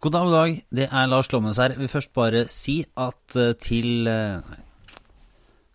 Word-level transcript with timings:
God 0.00 0.14
dag, 0.14 0.22
god 0.24 0.32
dag. 0.32 0.54
Det 0.72 0.86
er 0.88 1.08
Lars 1.12 1.28
Klomnes 1.28 1.58
her. 1.60 1.74
Jeg 1.74 1.80
vil 1.82 1.90
først 1.92 2.10
bare 2.16 2.46
si 2.48 2.78
at 2.96 3.34
eh, 3.36 3.50
til 3.60 4.08
eh. 4.08 4.40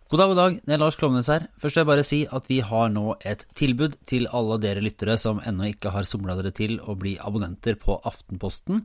God 0.10 0.18
dag, 0.18 0.32
god 0.32 0.40
dag. 0.40 0.56
Det 0.66 0.74
er 0.74 0.82
Lars 0.82 0.98
Klomnes 0.98 1.30
her. 1.30 1.46
Først 1.62 1.78
vil 1.78 1.84
jeg 1.84 1.90
bare 1.92 2.06
si 2.08 2.20
at 2.34 2.50
vi 2.50 2.58
har 2.66 2.90
nå 2.90 3.04
et 3.22 3.46
tilbud 3.54 4.00
til 4.10 4.26
alle 4.34 4.58
dere 4.64 4.82
lyttere 4.82 5.20
som 5.22 5.44
ennå 5.46 5.70
ikke 5.70 5.94
har 5.94 6.10
somla 6.10 6.40
dere 6.42 6.56
til 6.58 6.80
å 6.82 6.98
bli 6.98 7.14
abonnenter 7.22 7.78
på 7.78 8.00
Aftenposten. 8.02 8.82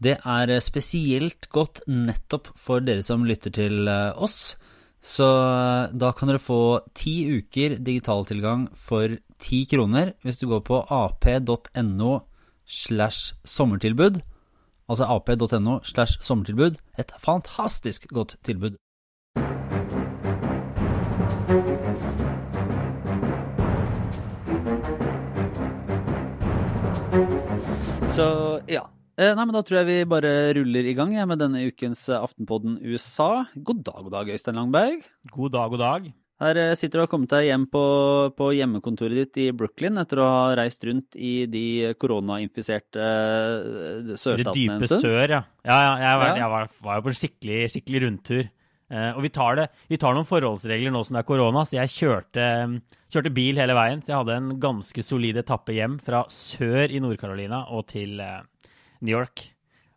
Det 0.00 0.16
er 0.16 0.56
eh, 0.56 0.64
spesielt 0.64 1.52
godt 1.52 1.84
nettopp 1.84 2.54
for 2.56 2.80
dere 2.80 3.04
som 3.04 3.28
lytter 3.28 3.52
til 3.60 3.84
oss. 4.16 4.54
Så 5.04 5.28
da 5.92 6.14
kan 6.16 6.32
dere 6.32 6.40
få 6.40 6.62
ti 6.96 7.18
uker 7.36 7.76
digitaltilgang 7.84 8.70
for 8.72 9.20
ti 9.36 9.66
kroner 9.68 10.16
hvis 10.24 10.40
du 10.40 10.48
går 10.48 10.64
på 10.64 10.86
ap.no 10.88 12.22
slash 12.64 13.34
sommertilbud 13.44 14.24
altså 14.88 15.08
ap.no 15.08 15.80
slash 15.82 16.20
sommertilbud. 16.22 16.80
Et 16.98 17.12
fantastisk 17.18 18.08
godt 18.12 18.36
tilbud. 18.44 18.76
Så 28.14 28.26
ja. 28.70 28.84
Eh, 29.14 29.30
nei, 29.30 29.44
men 29.46 29.54
Da 29.54 29.62
tror 29.62 29.80
jeg 29.80 29.86
vi 29.86 30.10
bare 30.10 30.30
ruller 30.58 30.86
i 30.90 30.94
gang 30.98 31.14
med 31.30 31.38
denne 31.38 31.62
ukens 31.68 32.08
Aftenpodden 32.10 32.80
USA. 32.82 33.46
God 33.54 33.84
dag, 33.86 34.02
god 34.02 34.10
dag, 34.10 34.34
Øystein 34.34 34.58
Langberg. 34.58 35.06
God 35.30 35.54
dag, 35.54 35.70
god 35.70 35.82
dag. 35.82 36.12
Her 36.42 36.58
eh, 36.58 36.72
sitter 36.74 36.98
du 36.98 37.02
og 37.02 37.06
har 37.06 37.12
kommet 37.12 37.30
deg 37.30 37.46
hjem 37.46 37.64
på, 37.70 37.84
på, 38.34 38.48
hjemmekontoret 38.56 39.20
ditt 39.20 39.38
i 39.44 39.46
Brooklyn 39.54 40.00
etter 40.02 40.18
å 40.18 40.26
ha 40.26 40.48
reist 40.58 40.82
rundt 40.86 41.14
i 41.14 41.46
de 41.50 41.92
koronainfiserte 42.00 43.04
uh, 43.04 44.10
sørstatene. 44.18 44.80
Det 44.80 44.88
dype 44.88 44.98
sør, 44.98 45.36
ja. 45.36 45.40
Ja, 45.62 45.78
ja 45.78 45.92
jeg, 46.02 46.18
var, 46.18 46.40
jeg 46.40 46.50
var, 46.56 46.68
var, 46.88 46.98
jo 46.98 47.04
på 47.06 47.12
en 47.12 47.18
skikkelig, 47.20 47.60
skikkelig 47.76 48.02
rundtur. 48.06 48.48
Uh, 48.90 49.12
og 49.14 49.22
vi 49.24 49.30
tar, 49.36 49.60
det, 49.60 49.68
vi 49.92 49.98
tar, 50.02 50.16
noen 50.16 50.28
forholdsregler 50.28 50.94
nå 50.94 51.04
som 51.06 51.14
det 51.14 51.22
er 51.22 51.28
korona, 51.28 51.62
så 51.62 51.78
jeg 51.78 51.94
kjørte, 51.94 52.48
kjørte, 53.14 53.34
bil 53.38 53.62
hele 53.62 53.78
veien. 53.78 54.02
Så 54.02 54.12
jeg 54.12 54.24
hadde 54.24 54.40
en 54.40 54.50
ganske 54.62 55.06
solid 55.06 55.38
etappe 55.44 55.76
hjem 55.76 56.00
fra 56.02 56.24
sør 56.34 56.90
i 56.90 57.02
Nord-Carolina 57.04 57.62
og 57.70 57.86
til 57.94 58.18
uh, 58.18 58.42
New 59.06 59.14
York. 59.14 59.46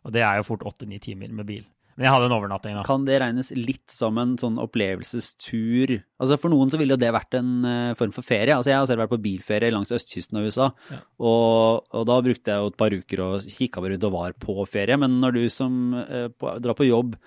Og 0.06 0.14
det 0.14 0.22
er 0.22 0.38
jo 0.38 0.46
fort 0.52 0.62
åtte-ni 0.70 1.02
timer 1.02 1.34
med 1.34 1.50
bil. 1.50 1.66
Men 1.98 2.06
jeg 2.06 2.14
hadde 2.14 2.26
en 2.28 2.32
overnatting, 2.36 2.76
da. 2.78 2.82
Kan 2.86 3.06
det 3.08 3.16
regnes 3.18 3.48
litt 3.58 3.90
som 3.90 4.20
en 4.22 4.36
sånn 4.38 4.60
opplevelsestur? 4.62 5.96
Altså 6.22 6.36
For 6.38 6.52
noen 6.52 6.70
så 6.70 6.78
ville 6.78 6.94
jo 6.94 7.00
det 7.02 7.08
vært 7.10 7.34
en 7.34 7.48
uh, 7.66 7.96
form 7.98 8.12
for 8.14 8.22
ferie. 8.22 8.54
Altså 8.54 8.70
Jeg 8.70 8.78
har 8.78 8.86
selv 8.86 9.02
vært 9.02 9.16
på 9.16 9.18
bilferie 9.24 9.74
langs 9.74 9.90
østkysten 9.96 10.38
av 10.38 10.46
USA, 10.46 10.68
ja. 10.94 11.00
og, 11.18 11.88
og, 11.90 12.04
da 12.06 12.20
brukte 12.22 12.54
jeg 12.54 12.62
jo 12.62 12.70
et 12.70 12.78
par 12.78 12.94
uker 12.94 13.24
og 13.24 13.50
kikka 13.50 13.82
rundt 13.82 14.06
og 14.06 14.14
var 14.14 14.36
på 14.46 14.54
ferie. 14.70 15.00
Men 15.02 15.18
når 15.24 15.34
du 15.40 15.42
som 15.50 15.98
eh, 16.04 16.28
på, 16.30 16.54
drar 16.62 16.78
på 16.78 16.86
jobb, 16.86 17.18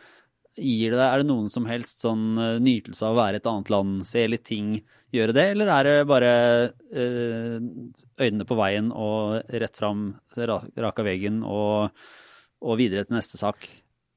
gir 0.56 0.96
det 0.96 1.02
deg, 1.02 1.04
er 1.10 1.20
det 1.20 1.30
noen 1.34 1.52
som 1.52 1.68
helst 1.68 2.08
sånn 2.08 2.26
uh, 2.40 2.56
nytelse 2.64 3.04
av 3.04 3.18
å 3.18 3.20
være 3.20 3.42
i 3.42 3.44
et 3.44 3.52
annet 3.52 3.74
land, 3.76 4.00
se 4.08 4.24
litt 4.32 4.48
ting, 4.48 4.72
gjøre 5.12 5.36
det, 5.36 5.48
eller 5.52 5.74
er 5.76 5.90
det 5.90 6.08
bare 6.08 6.32
øynene 6.96 8.48
på 8.48 8.56
veien 8.56 8.88
og 8.96 9.52
rett 9.52 9.76
fram, 9.84 10.14
av 10.40 11.04
veggen 11.04 11.44
og, 11.44 11.92
og 12.64 12.80
videre 12.80 13.04
til 13.04 13.20
neste 13.20 13.36
sak? 13.42 13.68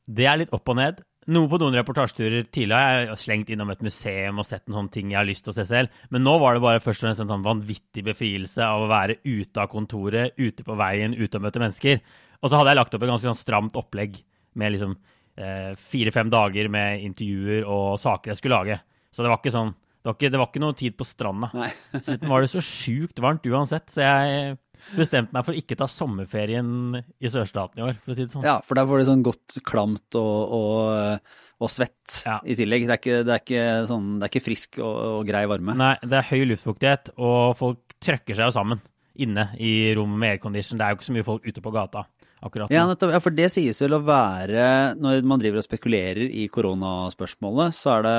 Det 0.04 0.26
er 0.28 0.40
litt 0.40 0.54
opp 0.54 0.68
og 0.72 0.78
ned. 0.78 1.02
Noe 1.32 1.48
på 1.48 1.56
noen 1.56 1.76
reportasjeturer 1.78 2.50
tidligere 2.52 2.80
har 2.84 3.06
jeg 3.06 3.20
slengt 3.22 3.50
innom 3.54 3.70
et 3.72 3.84
museum 3.84 4.42
og 4.42 4.44
sett 4.44 4.66
en 4.68 4.76
sånn 4.76 4.90
ting 4.92 5.14
jeg 5.14 5.16
har 5.16 5.28
lyst 5.28 5.46
til 5.46 5.54
å 5.54 5.56
se 5.56 5.64
selv. 5.70 6.02
Men 6.12 6.26
nå 6.26 6.34
var 6.42 6.56
det 6.56 6.64
bare 6.64 6.82
først 6.84 7.00
og 7.00 7.08
fremst 7.08 7.24
en 7.24 7.30
sånn 7.32 7.46
vanvittig 7.46 8.04
befrielse 8.04 8.60
av 8.66 8.84
å 8.84 8.90
være 8.90 9.16
ute 9.24 9.62
av 9.62 9.70
kontoret, 9.72 10.36
ute 10.36 10.66
på 10.66 10.76
veien, 10.76 11.16
ute 11.16 11.40
og 11.40 11.46
møte 11.46 11.62
mennesker. 11.62 12.02
Og 12.42 12.50
så 12.50 12.60
hadde 12.60 12.74
jeg 12.74 12.80
lagt 12.82 12.98
opp 12.98 13.06
et 13.06 13.12
ganske 13.14 13.30
sånn 13.30 13.40
stramt 13.40 13.78
opplegg 13.80 14.18
med 14.60 14.74
liksom 14.74 14.92
eh, 15.40 15.72
fire-fem 15.80 16.28
dager 16.34 16.68
med 16.72 17.06
intervjuer 17.08 17.64
og 17.64 17.96
saker 18.02 18.34
jeg 18.34 18.42
skulle 18.42 18.60
lage. 18.60 18.78
Så 19.14 19.24
det 19.24 19.32
var 19.32 19.40
ikke 19.40 19.54
sånn 19.56 19.72
det 20.04 20.10
var 20.10 20.16
ikke, 20.18 20.28
det 20.34 20.38
var 20.42 20.48
ikke 20.50 20.60
noe 20.60 20.76
tid 20.76 20.96
på 21.00 21.04
stranda. 21.08 21.48
Dessuten 21.94 22.28
var 22.28 22.44
det 22.44 22.50
så 22.52 22.60
sjukt 22.60 23.22
varmt 23.24 23.46
uansett, 23.48 23.86
så 23.88 24.02
jeg 24.04 24.58
bestemt 24.92 25.32
meg 25.34 25.46
for 25.46 25.56
ikke 25.56 25.78
ta 25.78 25.88
sommerferien 25.90 27.00
i 27.00 27.32
sørstaten 27.32 27.80
i 27.80 27.86
år, 27.88 27.98
for 28.04 28.14
å 28.14 28.18
si 28.18 28.26
det 28.26 28.34
sånn. 28.34 28.46
Ja, 28.46 28.58
for 28.64 28.78
der 28.78 28.88
får 28.90 29.00
det 29.00 29.08
sånn 29.10 29.24
godt 29.26 29.58
klamt 29.66 30.18
og, 30.20 30.56
og, 30.58 31.36
og 31.64 31.72
svett 31.72 32.20
ja. 32.26 32.38
i 32.44 32.56
tillegg. 32.58 32.88
Det 32.88 32.96
er 32.96 33.02
ikke, 33.02 33.20
det 33.26 33.36
er 33.36 33.44
ikke, 33.44 33.68
sånn, 33.90 34.10
det 34.18 34.26
er 34.26 34.34
ikke 34.34 34.46
frisk 34.48 34.80
og, 34.80 34.96
og, 35.20 35.22
grei 35.28 35.44
varme. 35.50 35.76
Nei, 35.80 35.94
det 36.04 36.20
er 36.20 36.28
høy 36.32 36.50
luftfuktighet, 36.52 37.14
og 37.16 37.54
folk 37.60 37.96
trøkker 38.04 38.36
seg 38.36 38.50
jo 38.50 38.56
sammen 38.58 38.82
inne 39.14 39.50
i 39.62 39.94
rommet 39.94 40.20
med 40.20 40.36
aircondition. 40.36 40.78
Det 40.78 40.86
er 40.86 40.92
jo 40.92 40.98
ikke 40.98 41.08
så 41.08 41.16
mye 41.16 41.26
folk 41.26 41.44
ute 41.46 41.62
på 41.62 41.72
gata. 41.74 42.04
akkurat 42.44 42.72
Ja, 42.74 42.84
nettopp, 42.88 43.12
ja, 43.14 43.20
for 43.22 43.34
det 43.34 43.50
sies 43.54 43.80
vel 43.80 43.96
å 43.96 44.02
være, 44.04 44.64
når 45.00 45.22
man 45.26 45.40
driver 45.40 45.62
og 45.62 45.66
spekulerer 45.66 46.26
i 46.26 46.48
koronaspørsmålet, 46.52 47.76
så 47.76 47.98
er 47.98 48.08
det 48.08 48.16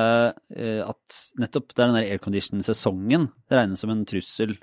eh, 0.56 0.80
at 0.86 1.20
nettopp 1.42 1.74
det 1.74 1.84
er 1.84 1.92
den 1.92 2.00
der 2.00 2.16
aircondition-sesongen 2.16 3.28
det 3.50 3.60
regnes 3.60 3.84
som 3.84 3.94
en 3.94 4.08
trussel 4.08 4.56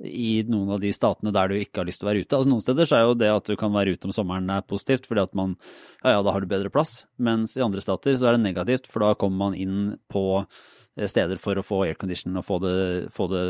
i 0.00 0.40
noen 0.48 0.72
av 0.74 0.80
de 0.80 0.92
statene 0.94 1.32
der 1.34 1.50
du 1.50 1.58
ikke 1.58 1.82
har 1.82 1.88
lyst 1.88 2.00
til 2.00 2.08
å 2.08 2.10
være 2.10 2.24
ute. 2.24 2.36
Altså 2.36 2.52
Noen 2.52 2.64
steder 2.64 2.88
så 2.88 2.96
er 2.96 3.04
jo 3.04 3.16
det 3.20 3.30
at 3.34 3.48
du 3.50 3.56
kan 3.60 3.72
være 3.74 3.96
ute 3.96 4.08
om 4.08 4.14
sommeren 4.16 4.48
er 4.52 4.66
positivt, 4.66 5.08
fordi 5.08 5.24
at 5.26 5.36
man 5.36 5.56
ja, 6.02 6.16
ja, 6.16 6.20
da 6.24 6.34
har 6.34 6.40
du 6.40 6.50
bedre 6.50 6.72
plass. 6.72 7.04
Mens 7.20 7.56
i 7.58 7.64
andre 7.64 7.84
stater 7.84 8.16
så 8.16 8.30
er 8.30 8.38
det 8.38 8.46
negativt, 8.46 8.88
for 8.90 9.04
da 9.04 9.12
kommer 9.18 9.50
man 9.50 9.58
inn 9.58 9.98
på 10.12 10.24
eh, 10.40 11.08
steder 11.10 11.40
for 11.42 11.60
å 11.60 11.66
få 11.66 11.82
aircondition 11.88 12.40
og 12.40 12.46
få 12.48 12.60
det, 12.64 12.78
få 13.16 13.28
det 13.32 13.44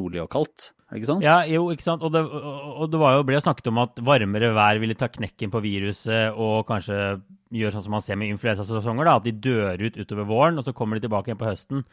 rolig 0.00 0.22
og 0.24 0.30
kaldt. 0.32 0.70
Ikke 0.92 1.08
sant? 1.08 1.24
Ja, 1.24 1.42
jo, 1.48 1.66
ikke 1.72 1.84
sant. 1.84 2.04
Og 2.04 2.14
det, 2.14 2.24
og 2.24 2.88
det 2.92 3.02
jo, 3.02 3.28
ble 3.28 3.44
snakket 3.44 3.68
om 3.72 3.84
at 3.84 4.00
varmere 4.04 4.52
vær 4.56 4.80
ville 4.80 4.96
ta 4.96 5.10
knekken 5.12 5.52
på 5.52 5.62
viruset 5.64 6.32
og 6.32 6.64
kanskje 6.68 7.20
gjøre 7.52 7.76
sånn 7.76 7.84
som 7.84 7.96
man 7.96 8.04
ser 8.04 8.16
med 8.16 8.32
influensasesonger, 8.32 9.12
at 9.12 9.28
de 9.28 9.36
dør 9.44 9.80
ut 9.84 9.96
utover 10.00 10.28
våren, 10.28 10.56
og 10.56 10.64
så 10.64 10.72
kommer 10.76 10.96
de 10.96 11.04
tilbake 11.04 11.28
igjen 11.28 11.40
på 11.40 11.50
høsten. 11.50 11.84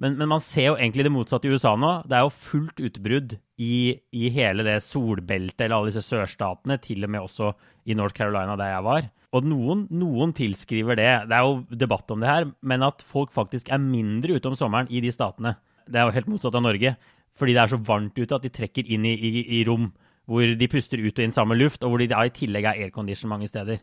Men, 0.00 0.16
men, 0.16 0.30
man 0.32 0.40
ser 0.40 0.70
jo 0.70 0.76
egentlig 0.78 1.04
det 1.04 1.12
motsatte 1.12 1.48
i 1.48 1.52
USA 1.52 1.74
nå. 1.76 1.92
Det 2.08 2.16
er 2.16 2.24
jo 2.24 2.32
fullt 2.32 2.80
utbrudd 2.88 3.34
i, 3.60 4.00
i, 4.16 4.30
hele 4.32 4.64
det 4.64 4.78
solbeltet 4.86 5.66
eller 5.66 5.76
alle 5.76 5.92
disse 5.92 6.06
sørstatene, 6.06 6.78
til 6.80 7.04
og 7.04 7.12
med 7.12 7.26
også 7.26 7.52
i 7.84 7.96
North 7.98 8.16
Carolina, 8.16 8.56
der 8.56 8.72
jeg 8.72 8.86
var. 8.86 9.10
Og 9.36 9.46
noen, 9.46 9.84
noen, 9.94 10.32
tilskriver 10.34 10.96
det, 10.98 11.10
det 11.30 11.36
er 11.36 11.44
jo 11.46 11.80
debatt 11.84 12.10
om 12.10 12.24
det 12.24 12.30
her, 12.30 12.48
men 12.66 12.86
at 12.86 13.04
folk 13.06 13.34
faktisk 13.34 13.68
er 13.70 13.82
mindre 13.82 14.40
ute 14.40 14.50
om 14.50 14.56
sommeren 14.58 14.88
i 14.90 15.04
de 15.04 15.12
statene. 15.14 15.54
Det 15.84 16.00
er 16.00 16.08
jo 16.08 16.16
helt 16.16 16.32
motsatt 16.32 16.56
av 16.56 16.64
Norge. 16.64 16.96
Fordi 17.38 17.54
det 17.56 17.62
er 17.62 17.72
så 17.72 17.80
varmt 17.80 18.18
ute 18.18 18.36
at 18.36 18.44
de 18.44 18.52
trekker 18.52 18.88
inn 18.90 19.06
i, 19.08 19.14
i, 19.14 19.44
i 19.60 19.64
rom 19.68 19.90
hvor 20.30 20.46
de 20.46 20.70
puster 20.70 21.00
ut 21.02 21.16
og 21.16 21.24
inn 21.24 21.34
samme 21.34 21.56
luft, 21.58 21.82
og 21.82 21.90
hvor 21.90 22.02
de 22.02 22.10
da 22.10 22.22
i 22.22 22.32
tillegg 22.34 22.68
er 22.68 22.82
aircondition 22.84 23.30
mange 23.32 23.48
steder. 23.50 23.80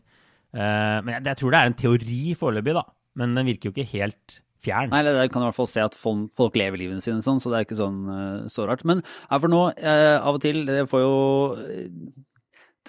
Uh, 0.54 1.04
men 1.04 1.18
jeg, 1.18 1.24
jeg, 1.26 1.38
tror 1.40 1.52
det 1.52 1.58
er 1.60 1.70
en 1.70 1.76
teori 1.76 2.20
foreløpig, 2.40 2.76
da. 2.78 2.84
Men 3.20 3.34
den 3.36 3.50
virker 3.50 3.68
jo 3.68 3.74
ikke 3.74 3.90
helt 3.98 4.38
fjern. 4.64 4.92
Nei, 4.92 5.02
det 5.06 5.28
kan 5.32 5.44
i 5.44 5.48
hvert 5.48 5.58
fall 5.58 5.70
se 5.70 5.84
at 5.84 5.98
folk, 5.98 6.56
lever 6.58 6.80
livene 6.80 7.04
sine 7.04 7.22
sånn, 7.24 7.40
så 7.42 7.52
det 7.52 7.60
er 7.60 7.68
ikke 7.68 7.78
sånn 7.78 8.00
uh, 8.08 8.48
så 8.50 8.66
rart. 8.68 8.84
Men 8.88 9.04
for 9.30 9.52
nå, 9.52 9.62
uh, 9.78 10.16
av 10.18 10.38
og 10.38 10.42
til, 10.44 10.64
det 10.68 10.86
får 10.90 11.04
jo 11.04 11.14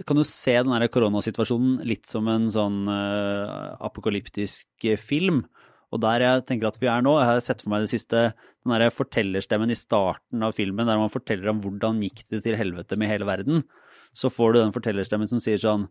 Kan 0.07 0.19
du 0.19 0.23
se 0.23 0.55
den 0.55 0.71
der 0.71 0.91
koronasituasjonen 0.91 1.81
litt 1.87 2.07
som 2.07 2.27
en 2.31 2.47
sånn 2.53 2.85
apokalyptisk 2.87 4.87
film? 5.01 5.43
Og 5.89 6.01
der 6.03 6.23
jeg 6.23 6.45
tenker 6.47 6.69
at 6.69 6.77
vi 6.79 6.87
er 6.87 7.03
nå, 7.03 7.15
jeg 7.17 7.27
har 7.27 7.41
sett 7.43 7.65
for 7.65 7.73
meg 7.73 7.83
det 7.83 7.91
siste, 7.91 8.29
den 8.63 8.75
der 8.75 8.93
fortellerstemmen 8.93 9.73
i 9.73 9.77
starten 9.77 10.45
av 10.45 10.53
filmen 10.57 10.87
der 10.87 10.99
man 11.01 11.11
forteller 11.11 11.51
om 11.51 11.61
hvordan 11.63 11.99
gikk 12.05 12.23
det 12.29 12.43
til 12.45 12.57
helvete 12.59 12.97
med 12.99 13.11
hele 13.11 13.27
verden. 13.27 13.65
Så 14.13 14.31
får 14.33 14.53
du 14.53 14.61
den 14.61 14.75
fortellerstemmen 14.75 15.29
som 15.29 15.41
sier 15.43 15.61
sånn 15.61 15.89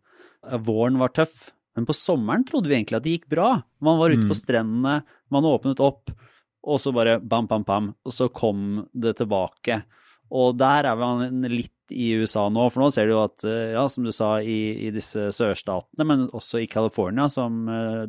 Våren 0.64 1.00
var 1.00 1.10
tøff, 1.10 1.50
men 1.78 1.86
på 1.86 1.94
sommeren 1.94 2.42
trodde 2.46 2.66
vi 2.66 2.74
egentlig 2.74 2.98
at 2.98 3.04
det 3.06 3.14
gikk 3.14 3.28
bra. 3.30 3.52
Man 3.86 4.00
var 4.00 4.10
ute 4.10 4.24
mm. 4.26 4.32
på 4.32 4.36
strendene, 4.36 4.96
man 5.30 5.46
åpnet 5.46 5.78
opp, 5.84 6.10
og 6.66 6.80
så 6.82 6.90
bare 6.92 7.20
bam, 7.22 7.46
bam, 7.46 7.62
bam, 7.62 7.92
og 8.02 8.14
så 8.14 8.26
kom 8.34 8.82
det 8.90 9.14
tilbake. 9.20 9.84
Og 10.34 10.56
der 10.58 10.90
er 10.90 10.98
man 10.98 11.46
litt 11.46 11.72
i 11.94 12.10
USA 12.20 12.48
nå, 12.52 12.66
for 12.68 12.82
nå 12.82 12.90
ser 12.92 13.06
du 13.08 13.14
jo 13.14 13.22
at, 13.22 13.44
eh, 13.48 13.72
ja, 13.72 13.86
som 13.88 14.04
du 14.04 14.10
sa, 14.12 14.34
i, 14.42 14.88
i 14.88 14.90
disse 14.92 15.30
sørstatene, 15.32 16.04
men 16.04 16.26
også 16.36 16.60
i 16.60 16.68
California, 16.68 17.30
som 17.32 17.62
eh, 17.72 18.02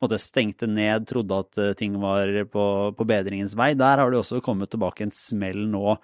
måte 0.00 0.20
stengte 0.22 0.70
ned, 0.70 1.04
trodde 1.10 1.42
at 1.42 1.60
eh, 1.60 1.74
ting 1.76 1.98
var 2.00 2.32
på, 2.48 2.64
på 2.96 3.08
bedringens 3.08 3.56
vei, 3.58 3.74
der 3.76 4.00
har 4.00 4.14
det 4.14 4.22
også 4.22 4.40
kommet 4.44 4.72
tilbake 4.72 5.04
en 5.04 5.12
smell 5.14 5.66
nå 5.68 5.98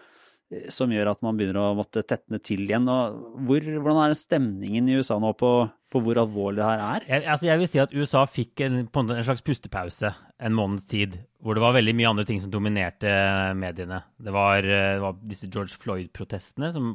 som 0.72 0.92
gjør 0.92 1.10
at 1.12 1.22
man 1.24 1.38
begynner 1.38 1.60
å 1.60 1.76
måtte 1.78 2.04
tetne 2.06 2.40
til 2.44 2.64
igjen. 2.66 2.86
Hvor, 2.86 3.66
hvordan 3.84 4.00
er 4.04 4.16
stemningen 4.18 4.88
i 4.88 4.98
USA 4.98 5.18
nå 5.22 5.32
på, 5.38 5.50
på 5.92 6.02
hvor 6.04 6.20
alvorlig 6.22 6.60
det 6.60 6.68
her 6.68 6.84
er? 6.84 7.08
Jeg, 7.08 7.26
altså 7.34 7.48
jeg 7.48 7.62
vil 7.62 7.70
si 7.72 7.82
at 7.82 7.96
USA 7.96 8.24
fikk 8.30 8.64
en, 8.66 8.78
en, 8.86 9.14
slags 9.26 9.44
pustepause 9.46 10.12
en 10.38 10.56
måneds 10.56 10.86
tid, 10.90 11.18
hvor 11.44 11.56
det 11.56 11.64
var 11.64 11.76
veldig 11.76 11.96
mye 11.98 12.12
andre 12.12 12.28
ting 12.28 12.40
som 12.42 12.52
dominerte 12.52 13.10
mediene. 13.58 14.02
Det 14.18 14.34
var, 14.34 14.62
det 14.64 15.02
var 15.02 15.18
disse 15.24 15.50
George 15.50 15.78
Floyd-protestene 15.82 16.72
som 16.74 16.94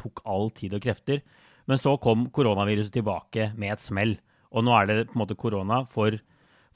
tok 0.00 0.24
all 0.28 0.50
tid 0.56 0.74
og 0.76 0.84
krefter. 0.84 1.22
Men 1.70 1.78
så 1.78 1.94
kom 2.02 2.28
koronaviruset 2.34 2.94
tilbake 2.96 3.52
med 3.60 3.76
et 3.76 3.84
smell. 3.84 4.16
Og 4.50 4.66
nå 4.66 4.74
er 4.74 4.88
det 4.88 4.98
på 5.10 5.14
en 5.14 5.22
måte 5.22 5.38
korona 5.38 5.84
for 5.86 6.16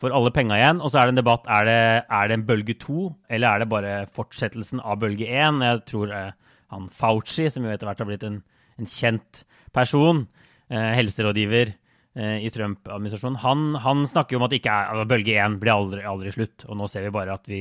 for 0.04 0.14
alle 0.16 0.32
penga 0.34 0.58
igjen. 0.58 0.80
Og 0.84 0.92
så 0.92 1.00
er 1.00 1.08
det 1.08 1.14
en 1.14 1.20
debatt 1.22 1.48
er 1.50 1.68
det, 1.68 1.78
er 2.04 2.30
det 2.30 2.38
en 2.38 2.46
bølge 2.48 2.76
to, 2.80 3.10
eller 3.32 3.50
er 3.50 3.64
det 3.64 3.70
bare 3.72 3.94
fortsettelsen 4.14 4.82
av 4.84 5.00
bølge 5.02 5.28
én? 5.28 5.62
Jeg 5.64 5.84
tror 5.90 6.12
eh, 6.14 6.32
han 6.74 6.90
Fauci, 6.92 7.48
som 7.52 7.66
jo 7.66 7.72
etter 7.72 7.88
hvert 7.88 8.02
har 8.04 8.10
blitt 8.10 8.26
en, 8.28 8.42
en 8.80 8.90
kjent 8.90 9.44
person, 9.74 10.26
helserådgiver 10.74 11.74
i 12.14 12.48
Trump-administrasjonen, 12.50 13.36
han, 13.42 13.64
han, 13.82 14.00
snakker 14.08 14.34
jo 14.34 14.38
om 14.40 14.46
at 14.46 14.54
er, 14.56 14.70
altså, 14.70 15.04
bølge 15.10 15.34
én 15.38 15.58
blir 15.60 15.74
aldri, 15.74 16.00
aldri, 16.08 16.32
slutt. 16.34 16.64
Og 16.66 16.78
nå 16.78 16.88
ser 16.90 17.04
vi 17.04 17.12
bare 17.14 17.34
at 17.36 17.50
vi 17.50 17.60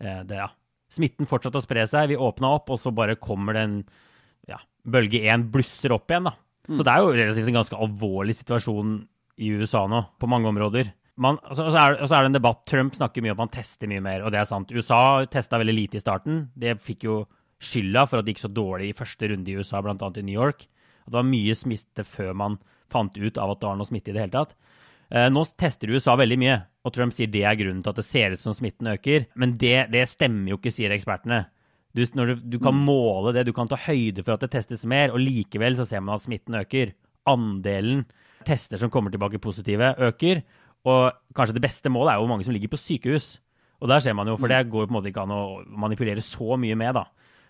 det, 0.00 0.38
ja, 0.38 0.48
Smitten 0.92 1.28
fortsatte 1.28 1.60
å 1.60 1.64
spre 1.64 1.84
seg. 1.88 2.10
Vi 2.10 2.18
åpna 2.20 2.54
opp, 2.58 2.72
og 2.72 2.80
så 2.80 2.92
bare 2.94 3.18
kommer 3.20 3.56
det 3.56 3.62
en 3.66 3.76
ja, 4.50 4.58
bølge 4.84 5.22
én 5.30 5.46
blusser 5.52 5.94
opp 5.94 6.10
igjen. 6.10 6.28
da. 6.28 6.34
Mm. 6.68 6.76
Så 6.76 6.84
det 6.84 6.92
er 6.92 7.00
jo 7.00 7.14
relativt 7.16 7.48
en 7.50 7.58
ganske 7.58 7.78
alvorlig 7.86 8.36
situasjon 8.38 8.98
i 9.42 9.52
USA 9.56 9.86
nå, 9.90 10.02
på 10.20 10.28
mange 10.30 10.50
områder. 10.50 10.92
Man, 11.20 11.36
og, 11.44 11.56
så 11.58 11.66
er, 11.68 11.98
og, 11.98 12.06
så 12.08 12.16
er, 12.16 12.24
det 12.24 12.32
en 12.32 12.38
debatt. 12.38 12.62
Trump 12.68 12.96
snakker 12.96 13.24
mye 13.24 13.34
om 13.34 13.40
at 13.40 13.44
man 13.44 13.52
tester 13.52 13.90
mye 13.90 14.02
mer, 14.04 14.24
og 14.24 14.32
det 14.32 14.40
er 14.40 14.48
sant. 14.48 14.72
USA 14.72 15.24
testa 15.30 15.60
veldig 15.60 15.76
lite 15.76 15.98
i 16.00 16.02
starten. 16.02 16.46
Det 16.56 16.78
fikk 16.80 17.06
jo 17.08 17.22
skylda 17.62 18.06
for 18.08 18.20
at 18.20 18.26
det 18.26 18.34
gikk 18.34 18.44
så 18.46 18.52
dårlig 18.52 18.90
i 18.90 18.96
første 18.96 19.28
runde 19.30 19.52
i 19.52 19.56
USA, 19.58 19.82
bl.a. 19.84 19.96
i 19.96 20.24
New 20.24 20.34
York. 20.34 20.66
At 21.04 21.12
det 21.12 21.18
var 21.18 21.28
mye 21.28 21.56
smitte 21.58 22.06
før 22.08 22.32
man 22.38 22.58
fant 22.92 23.16
ut 23.16 23.40
av 23.40 23.54
at 23.54 23.60
det 23.60 23.68
var 23.68 23.78
noe 23.80 23.88
smitte 23.88 24.12
i 24.12 24.16
det 24.16 24.24
hele 24.24 24.34
tatt. 24.34 24.56
Eh, 25.12 25.28
nå 25.32 25.44
tester 25.60 25.92
USA 25.92 26.16
veldig 26.16 26.38
mye, 26.40 26.56
og 26.86 26.94
Trump 26.96 27.14
sier 27.14 27.30
det 27.30 27.44
er 27.44 27.58
grunnen 27.60 27.82
til 27.84 27.92
at 27.92 28.00
det 28.00 28.06
ser 28.08 28.34
ut 28.34 28.42
som 28.42 28.56
smitten 28.56 28.88
øker. 28.94 29.28
Men 29.36 29.56
det, 29.60 29.90
det 29.92 30.06
stemmer 30.10 30.54
jo 30.54 30.60
ikke, 30.60 30.72
sier 30.74 30.94
ekspertene. 30.94 31.44
Du, 31.92 32.00
du, 32.00 32.34
du, 32.40 32.56
kan 32.56 32.72
mm. 32.72 32.84
måle 32.88 33.34
det, 33.36 33.44
du 33.44 33.52
kan 33.52 33.68
ta 33.68 33.76
høyde 33.76 34.24
for 34.24 34.34
at 34.34 34.44
det 34.46 34.54
testes 34.54 34.86
mer, 34.88 35.12
og 35.12 35.20
likevel 35.20 35.76
så 35.76 35.84
ser 35.88 36.00
man 36.00 36.16
at 36.16 36.24
smitten 36.24 36.56
øker. 36.62 36.94
Andelen 37.28 38.06
tester 38.48 38.80
som 38.80 38.90
kommer 38.90 39.12
tilbake 39.12 39.38
positive, 39.42 39.92
øker. 40.00 40.40
Og 40.88 41.12
kanskje 41.36 41.56
det 41.56 41.64
beste 41.64 41.90
målet 41.92 42.12
er 42.12 42.18
jo 42.18 42.26
hvor 42.26 42.32
mange 42.34 42.46
som 42.46 42.54
ligger 42.54 42.72
på 42.72 42.80
sykehus. 42.80 43.36
Og 43.82 43.90
der 43.90 44.02
ser 44.02 44.14
man 44.14 44.28
jo, 44.30 44.36
for 44.38 44.50
det 44.50 44.62
går 44.70 44.86
på 44.86 44.92
en 44.92 44.96
måte 44.96 45.10
ikke 45.10 45.24
an 45.24 45.34
å 45.34 45.42
manipulere 45.66 46.22
så 46.22 46.56
mye 46.60 46.78
med, 46.78 46.98
da. 46.98 47.06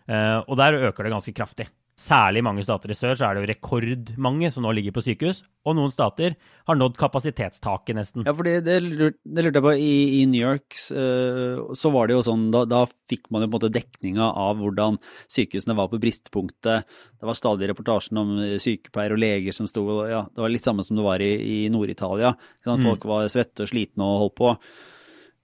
Uh, 0.09 0.39
og 0.49 0.57
der 0.59 0.79
øker 0.89 1.05
det 1.05 1.13
ganske 1.13 1.35
kraftig. 1.37 1.67
Særlig 2.03 2.41
i 2.41 2.45
mange 2.45 2.63
stater 2.67 2.91
i 2.91 2.97
sør 2.99 3.15
så 3.15 3.29
er 3.29 3.37
det 3.37 3.43
jo 3.45 3.49
rekordmange 3.53 4.49
som 4.51 4.65
nå 4.65 4.73
ligger 4.75 4.95
på 4.97 5.05
sykehus. 5.07 5.45
Og 5.69 5.77
noen 5.79 5.93
stater 5.95 6.35
har 6.67 6.79
nådd 6.79 6.97
kapasitetstaket, 6.99 7.95
nesten. 7.95 8.25
Ja, 8.27 8.35
for 8.35 8.49
det, 8.49 8.65
det, 8.67 8.81
lurte 8.83 9.61
jeg 9.61 9.63
på. 9.63 9.75
I, 9.77 9.93
I, 10.19 10.25
New 10.27 10.43
York 10.43 10.75
uh, 10.97 11.71
så 11.79 11.93
var 11.95 12.11
det 12.11 12.17
jo 12.17 12.25
sånn, 12.27 12.49
da, 12.55 12.65
da 12.67 12.83
fikk 13.11 13.31
man 13.31 13.45
jo 13.45 13.53
på 13.53 13.53
en 13.53 13.55
måte 13.61 13.71
dekninga 13.77 14.33
av 14.43 14.59
hvordan 14.59 14.99
sykehusene 15.31 15.79
var 15.79 15.93
på 15.93 16.03
bristepunktet. 16.03 16.91
Det 17.15 17.31
var 17.31 17.39
stadig 17.39 17.71
reportasjen 17.71 18.19
om 18.25 18.35
sykepleiere 18.59 19.15
og 19.15 19.23
leger 19.23 19.55
som 19.55 19.71
sto 19.71 19.87
ja, 20.11 20.25
Det 20.27 20.43
var 20.43 20.51
litt 20.51 20.67
samme 20.67 20.83
som 20.87 20.99
det 20.99 21.07
var 21.07 21.23
i, 21.23 21.33
i 21.39 21.59
Nord-Italia. 21.71 22.35
Mm. 22.67 22.83
Folk 22.83 23.07
var 23.13 23.31
svette 23.31 23.63
og 23.63 23.71
slitne 23.71 24.11
og 24.11 24.25
holdt 24.25 24.39
på. 24.43 24.55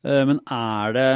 Uh, 0.03 0.23
men 0.33 0.43
er 0.43 0.99
det 0.99 1.11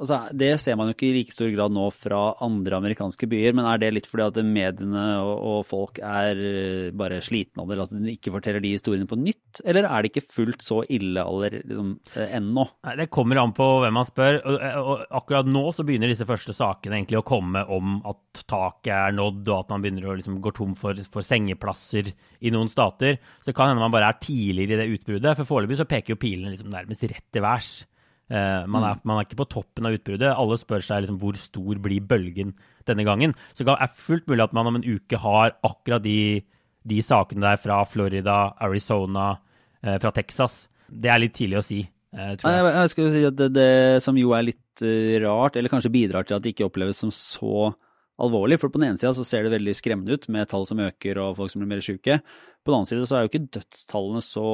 altså, 0.00 0.18
Det 0.36 0.50
ser 0.60 0.76
man 0.78 0.90
jo 0.90 0.96
ikke 0.96 1.08
i 1.08 1.14
like 1.18 1.34
stor 1.34 1.50
grad 1.52 1.74
nå 1.74 1.86
fra 1.94 2.20
andre 2.44 2.78
amerikanske 2.80 3.28
byer, 3.30 3.56
men 3.56 3.68
er 3.68 3.80
det 3.82 3.92
litt 3.94 4.08
fordi 4.10 4.26
at 4.26 4.40
mediene 4.46 5.04
og, 5.22 5.34
og 5.50 5.58
folk 5.68 6.00
er 6.00 6.40
eh, 6.40 6.90
bare 6.96 7.22
slitne 7.24 7.64
av 7.64 7.72
det, 7.72 7.78
at 7.84 7.94
de 7.94 8.14
ikke 8.16 8.34
forteller 8.34 8.64
de 8.64 8.74
historiene 8.76 9.08
på 9.08 9.18
nytt? 9.20 9.62
Eller 9.64 9.88
er 9.88 10.04
det 10.04 10.12
ikke 10.12 10.26
fullt 10.38 10.64
så 10.64 10.82
ille 10.92 11.24
aller, 11.24 11.58
liksom, 11.62 11.94
eh, 12.14 12.36
ennå? 12.38 12.66
Nei, 12.86 12.96
Det 13.02 13.08
kommer 13.14 13.42
an 13.42 13.56
på 13.56 13.68
hvem 13.84 13.96
man 13.96 14.08
spør. 14.08 14.40
Og, 14.44 14.60
og, 14.82 15.04
akkurat 15.20 15.50
nå 15.50 15.64
så 15.74 15.86
begynner 15.86 16.12
disse 16.12 16.28
første 16.28 16.54
sakene 16.56 17.00
egentlig 17.00 17.20
å 17.20 17.26
komme 17.26 17.64
om 17.72 17.98
at 18.08 18.44
taket 18.46 18.92
er 18.94 19.16
nådd, 19.16 19.42
og 19.48 19.58
at 19.58 19.74
man 19.74 19.84
begynner 19.84 20.10
å 20.10 20.16
liksom, 20.18 20.40
gå 20.44 20.54
tom 20.56 20.76
for, 20.78 20.98
for, 21.12 21.26
sengeplasser 21.26 22.12
i 22.40 22.52
noen 22.54 22.70
stater. 22.72 23.20
Så 23.40 23.50
det 23.50 23.58
kan 23.58 23.72
hende 23.72 23.82
man 23.82 23.94
bare 23.94 24.12
er 24.12 24.22
tidligere 24.22 24.76
i 24.76 24.80
det 24.82 25.00
utbruddet. 25.00 25.36
For 25.40 25.48
foreløpig 25.48 25.80
så 25.80 25.88
peker 25.88 26.14
jo 26.14 26.22
pilene 26.22 26.52
liksom 26.54 26.72
nærmest 26.72 27.06
rett 27.08 27.28
til 27.32 27.44
værs. 27.44 27.76
Uh, 28.26 28.66
man, 28.66 28.82
er, 28.82 28.96
mm. 28.98 29.02
man, 29.06 29.18
er, 29.20 29.26
ikke 29.28 29.38
på 29.38 29.48
toppen 29.52 29.86
av 29.86 29.94
utbruddet. 29.94 30.32
Alle 30.32 30.58
spør 30.58 30.82
seg 30.82 31.04
liksom, 31.04 31.18
hvor 31.22 31.38
stor 31.38 31.80
blir 31.82 32.02
bølgen 32.10 32.54
denne 32.88 33.06
gangen. 33.06 33.36
Så 33.54 33.66
det 33.66 33.76
er 33.76 33.98
fullt 33.98 34.26
mulig 34.30 34.46
at 34.46 34.56
man 34.56 34.70
om 34.70 34.78
en 34.80 34.86
uke 34.86 35.20
har 35.22 35.54
akkurat 35.66 36.02
de, 36.02 36.42
de 36.86 37.02
sakene 37.06 37.44
der 37.44 37.60
fra 37.62 37.82
Florida, 37.86 38.56
Arizona, 38.66 39.36
uh, 39.86 39.96
fra 40.02 40.14
Texas. 40.16 40.64
Det 40.90 41.12
er 41.12 41.22
litt 41.22 41.36
tidlig 41.38 41.60
å 41.60 41.66
si. 41.66 41.84
Uh, 42.16 42.34
jeg. 42.34 42.42
Jeg, 42.42 42.70
jeg 42.80 42.94
skulle 42.94 43.14
si 43.14 43.26
at 43.30 43.38
det, 43.38 43.50
det, 43.54 43.72
som 44.02 44.18
jo 44.18 44.34
er 44.34 44.48
litt 44.50 44.62
rart, 45.22 45.54
eller 45.56 45.72
kanskje 45.72 45.88
bidrar 45.94 46.26
til 46.28 46.36
at 46.36 46.42
det 46.44 46.50
ikke 46.52 46.66
oppleves 46.66 46.98
som 47.00 47.08
så 47.14 47.70
alvorlig. 48.22 48.58
For 48.60 48.72
på 48.72 48.80
den 48.80 48.90
ene 48.90 49.00
sida 49.00 49.14
så 49.16 49.24
ser 49.26 49.46
det 49.46 49.54
veldig 49.54 49.74
skremmende 49.76 50.16
ut 50.16 50.26
med 50.32 50.48
tall 50.50 50.66
som 50.68 50.82
øker 50.82 51.20
og 51.22 51.36
folk 51.38 51.52
som 51.52 51.62
blir 51.62 51.70
mer 51.70 51.84
syke. 51.84 52.18
På 52.64 52.72
den 52.72 52.80
annen 52.80 52.90
side 52.90 53.06
så 53.08 53.18
er 53.18 53.24
jo 53.24 53.30
ikke 53.32 53.46
dødstallene 53.56 54.22
så 54.24 54.48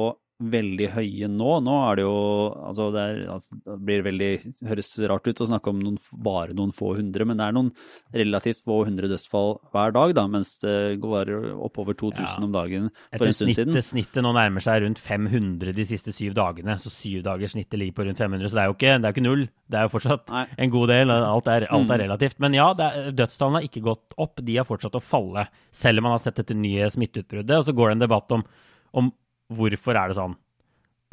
veldig 0.51 0.87
høye 0.95 1.29
nå. 1.31 1.51
Nå 1.63 1.75
er 1.87 1.99
det 1.99 2.05
jo 2.05 2.15
altså 2.53 2.89
det, 2.93 3.03
er, 3.03 3.21
altså 3.33 3.57
det 3.59 3.77
blir 3.87 4.05
veldig 4.05 4.29
høres 4.69 4.91
rart 5.11 5.29
ut 5.29 5.43
å 5.43 5.47
snakke 5.49 5.71
om 5.71 5.81
noen, 5.83 5.99
bare 6.25 6.55
noen 6.57 6.73
få 6.75 6.93
hundre, 6.97 7.27
men 7.29 7.39
det 7.39 7.47
er 7.47 7.55
noen 7.57 7.71
relativt 8.15 8.63
få 8.65 8.81
hundre 8.87 9.09
dødsfall 9.11 9.55
hver 9.73 9.95
dag, 9.95 10.15
da, 10.17 10.25
mens 10.31 10.55
det 10.63 10.77
går 11.03 11.31
oppover 11.53 11.97
2000 11.99 12.25
ja. 12.25 12.35
om 12.43 12.53
dagen 12.55 12.89
for 13.17 13.29
en 13.29 13.37
stund 13.37 13.55
siden. 13.57 13.79
Snittet 13.83 14.23
nå 14.25 14.33
nærmer 14.35 14.63
seg 14.63 14.83
rundt 14.83 15.01
500 15.03 15.75
de 15.77 15.87
siste 15.87 16.13
syv 16.15 16.35
dagene, 16.37 16.77
så 16.81 16.91
syv 16.93 17.23
dager 17.27 17.51
snittet 17.51 17.79
ligger 17.79 17.99
på 17.99 18.07
rundt 18.09 18.21
500. 18.21 18.49
Så 18.49 18.59
det 18.59 18.63
er 18.63 18.71
jo 18.71 18.77
ikke, 18.77 18.97
det 18.97 19.09
er 19.09 19.17
ikke 19.17 19.25
null, 19.25 19.47
det 19.73 19.79
er 19.79 19.87
jo 19.87 19.93
fortsatt 19.95 20.33
Nei. 20.33 20.45
en 20.65 20.73
god 20.73 20.93
del. 20.93 21.13
Alt 21.13 21.49
er, 21.51 21.67
alt 21.69 21.89
er 21.89 22.01
mm. 22.01 22.05
relativt. 22.05 22.39
Men 22.43 22.57
ja, 22.57 22.69
er, 22.87 23.11
dødstallene 23.15 23.61
har 23.61 23.67
ikke 23.69 23.85
gått 23.87 24.17
opp, 24.21 24.43
de 24.43 24.59
har 24.59 24.67
fortsatt 24.69 24.99
å 24.99 25.03
falle, 25.03 25.47
selv 25.73 26.01
om 26.01 26.09
man 26.09 26.17
har 26.17 26.23
sett 26.25 26.39
dette 26.41 26.57
nye 26.57 26.89
smitteutbruddet. 26.93 27.57
Og 27.59 27.67
så 27.67 27.75
går 27.75 27.91
det 27.91 27.97
en 27.97 28.05
debatt 28.05 28.35
om, 28.37 28.45
om 28.99 29.11
Hvorfor 29.51 29.97
er 29.99 30.11
det 30.11 30.19
sånn? 30.19 30.37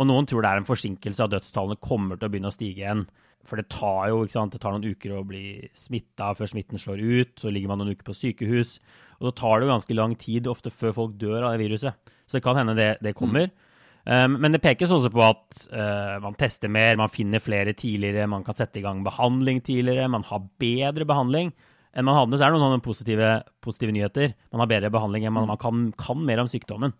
Og 0.01 0.09
noen 0.09 0.29
tror 0.29 0.45
det 0.45 0.53
er 0.53 0.61
en 0.63 0.69
forsinkelse 0.69 1.25
av 1.25 1.33
dødstallene 1.35 1.81
kommer 1.85 2.17
til 2.17 2.31
å 2.31 2.33
begynne 2.33 2.53
å 2.53 2.55
stige 2.55 2.85
igjen. 2.85 3.05
For 3.49 3.61
det 3.61 3.71
tar 3.73 4.11
jo 4.13 4.23
sant, 4.33 4.53
det 4.55 4.61
tar 4.63 4.75
noen 4.75 4.93
uker 4.93 5.17
å 5.17 5.25
bli 5.27 5.71
smitta 5.77 6.31
før 6.37 6.49
smitten 6.53 6.81
slår 6.81 7.01
ut. 7.01 7.35
Så 7.41 7.53
ligger 7.53 7.73
man 7.73 7.83
noen 7.83 7.93
uker 7.93 8.07
på 8.09 8.17
sykehus. 8.17 8.79
Og 9.21 9.29
så 9.29 9.35
tar 9.37 9.59
det 9.59 9.67
jo 9.67 9.75
ganske 9.75 9.97
lang 9.97 10.15
tid 10.21 10.49
ofte 10.49 10.73
før 10.73 10.95
folk 10.97 11.19
dør 11.21 11.45
av 11.45 11.55
det 11.55 11.67
viruset. 11.67 12.13
Så 12.25 12.39
det 12.39 12.45
kan 12.47 12.57
hende 12.61 12.77
det, 12.79 12.95
det 13.05 13.17
kommer. 13.19 13.51
Mm. 13.51 13.67
Um, 14.01 14.39
men 14.41 14.55
det 14.55 14.63
pekes 14.65 14.93
også 14.95 15.11
på 15.13 15.21
at 15.21 15.67
uh, 15.75 16.17
man 16.25 16.37
tester 16.41 16.73
mer, 16.73 16.97
man 16.97 17.13
finner 17.13 17.43
flere 17.45 17.75
tidligere, 17.77 18.31
man 18.31 18.47
kan 18.47 18.57
sette 18.57 18.81
i 18.81 18.85
gang 18.85 19.03
behandling 19.05 19.61
tidligere, 19.61 20.09
man 20.09 20.25
har 20.31 20.47
bedre 20.63 21.05
behandling 21.05 21.53
enn 21.93 22.07
man 22.07 22.17
hadde. 22.17 22.39
Så 22.39 22.47
er 22.47 22.55
det 22.55 22.63
noen 22.63 22.85
positive, 22.85 23.35
positive 23.61 23.93
nyheter. 23.93 24.33
Man 24.55 24.65
har 24.65 24.71
bedre 24.71 24.93
behandling 24.95 25.27
enn 25.27 25.37
man, 25.37 25.51
man 25.51 25.61
kan, 25.61 25.91
kan 26.01 26.25
mer 26.25 26.41
om 26.41 26.49
sykdommen 26.49 26.97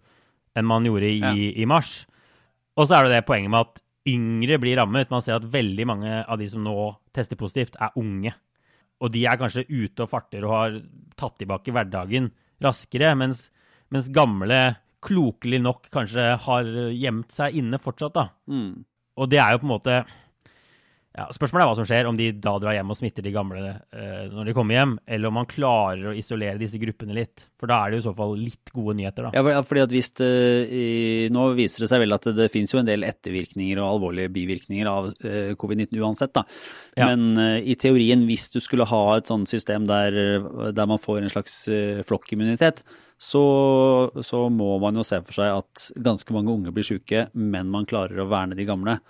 enn 0.59 0.67
man 0.69 0.87
gjorde 0.87 1.09
i, 1.09 1.21
ja. 1.21 1.33
i 1.35 1.67
mars. 1.69 2.05
Og 2.79 2.89
så 2.89 2.99
er 2.99 3.07
det 3.07 3.19
det 3.19 3.29
poenget 3.29 3.53
med 3.53 3.67
at 3.67 3.83
yngre 4.11 4.59
blir 4.63 4.79
rammet. 4.81 5.11
Man 5.13 5.23
ser 5.25 5.39
at 5.39 5.49
veldig 5.53 5.87
mange 5.89 6.21
av 6.25 6.41
de 6.41 6.49
som 6.51 6.65
nå 6.65 6.75
tester 7.15 7.39
positivt, 7.39 7.79
er 7.81 7.97
unge. 8.01 8.33
Og 9.01 9.13
de 9.15 9.25
er 9.29 9.41
kanskje 9.41 9.67
ute 9.69 10.05
og 10.05 10.13
farter 10.13 10.45
og 10.47 10.55
har 10.57 10.79
tatt 11.21 11.39
tilbake 11.41 11.73
hverdagen 11.75 12.31
raskere, 12.61 13.15
mens, 13.17 13.49
mens 13.93 14.11
gamle 14.13 14.61
klokelig 15.05 15.63
nok 15.65 15.89
kanskje 15.93 16.27
har 16.45 16.73
gjemt 16.93 17.33
seg 17.33 17.57
inne 17.61 17.81
fortsatt. 17.81 18.17
da. 18.17 18.27
Mm. 18.51 18.83
Og 19.21 19.31
det 19.33 19.41
er 19.41 19.55
jo 19.55 19.63
på 19.63 19.69
en 19.69 19.75
måte 19.75 20.01
ja, 21.11 21.25
Spørsmålet 21.35 21.65
er 21.65 21.69
hva 21.73 21.75
som 21.75 21.87
skjer, 21.89 22.07
om 22.07 22.19
de 22.19 22.29
da 22.39 22.53
drar 22.63 22.77
hjem 22.77 22.93
og 22.93 22.97
smitter 23.01 23.25
de 23.27 23.33
gamle 23.35 23.61
eh, 23.67 24.29
når 24.31 24.47
de 24.47 24.53
kommer 24.55 24.77
hjem, 24.77 24.93
eller 25.11 25.31
om 25.31 25.35
man 25.41 25.49
klarer 25.51 26.13
å 26.13 26.15
isolere 26.15 26.61
disse 26.61 26.79
gruppene 26.79 27.17
litt. 27.17 27.49
For 27.59 27.67
da 27.71 27.81
er 27.81 27.91
det 27.91 27.99
jo 27.99 28.05
i 28.05 28.07
så 28.07 28.13
fall 28.21 28.37
litt 28.39 28.71
gode 28.71 28.95
nyheter, 29.01 29.27
da. 29.27 29.33
Ja, 29.35 29.65
fordi 29.67 29.83
at 29.83 29.95
hvis 29.97 30.13
det, 30.21 30.31
i, 30.71 30.87
Nå 31.35 31.49
viser 31.59 31.85
det 31.85 31.91
seg 31.91 32.05
vel 32.05 32.15
at 32.15 32.31
det, 32.31 32.37
det 32.39 32.49
finnes 32.55 32.71
jo 32.71 32.79
en 32.79 32.87
del 32.87 33.09
ettervirkninger 33.09 33.83
og 33.83 33.89
alvorlige 33.97 34.31
bivirkninger 34.39 34.91
av 34.93 35.11
eh, 35.27 35.53
covid-19 35.59 35.99
uansett, 35.99 36.37
da. 36.39 36.47
Ja. 36.95 37.11
Men 37.11 37.35
eh, 37.43 37.59
i 37.75 37.79
teorien, 37.81 38.23
hvis 38.31 38.47
du 38.55 38.61
skulle 38.63 38.87
ha 38.87 39.05
et 39.17 39.31
sånt 39.31 39.51
system 39.51 39.91
der, 39.91 40.15
der 40.71 40.91
man 40.91 41.03
får 41.03 41.25
en 41.25 41.33
slags 41.35 41.65
eh, 41.75 42.05
flokkimmunitet, 42.07 42.85
så, 43.21 43.43
så 44.23 44.47
må 44.49 44.77
man 44.81 44.97
jo 44.97 45.03
se 45.05 45.19
for 45.27 45.43
seg 45.43 45.59
at 45.59 45.91
ganske 46.07 46.39
mange 46.39 46.55
unge 46.55 46.73
blir 46.73 46.87
syke, 46.87 47.27
men 47.35 47.69
man 47.75 47.91
klarer 47.91 48.23
å 48.23 48.31
verne 48.31 48.55
de 48.57 48.65
gamle. 48.69 49.01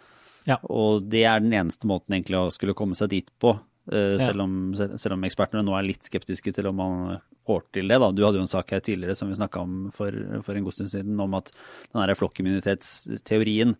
Ja. 0.50 0.58
Og 0.66 1.06
det 1.10 1.24
er 1.28 1.42
den 1.42 1.54
eneste 1.54 1.88
måten 1.88 2.16
egentlig 2.16 2.38
å 2.40 2.52
skulle 2.54 2.76
komme 2.78 2.98
seg 2.98 3.12
dit 3.14 3.28
på. 3.42 3.54
Uh, 3.90 4.18
selv, 4.20 4.44
om, 4.44 4.54
selv, 4.76 5.16
om, 5.16 5.24
ekspertene 5.26 5.64
nå 5.66 5.74
er 5.74 5.86
litt 5.86 6.06
skeptiske 6.06 6.52
til 6.54 6.68
om 6.70 6.76
man 6.78 7.00
får 7.46 7.64
til 7.74 7.90
det. 7.90 7.98
Da. 8.02 8.10
Du 8.14 8.22
hadde 8.26 8.38
jo 8.38 8.46
en 8.46 8.50
sak 8.50 8.74
her 8.74 8.84
tidligere 8.84 9.16
som 9.18 9.30
vi 9.30 9.38
snakka 9.38 9.64
om 9.64 9.76
for, 9.94 10.14
for, 10.46 10.54
en 10.54 10.66
god 10.66 10.76
stund 10.76 10.92
siden, 10.92 11.18
om 11.22 11.36
at 11.38 11.50
den 11.94 12.16
flokkimmunitetsteorien 12.20 13.76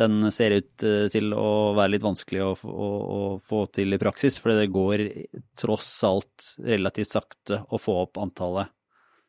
den 0.00 0.30
ser 0.32 0.54
ut 0.56 0.86
uh, 0.88 1.06
til 1.12 1.34
å 1.36 1.74
være 1.76 1.96
litt 1.96 2.06
vanskelig 2.06 2.44
å, 2.46 2.52
å, 2.64 2.90
å, 3.16 3.24
få 3.44 3.66
til 3.76 3.92
i 3.92 4.00
praksis. 4.00 4.38
For 4.40 4.56
det 4.56 4.70
går 4.72 5.04
tross 5.58 5.90
alt 6.08 6.54
relativt 6.64 7.12
sakte 7.12 7.64
å 7.68 7.80
få 7.82 7.98
opp 8.06 8.22
antallet 8.22 8.72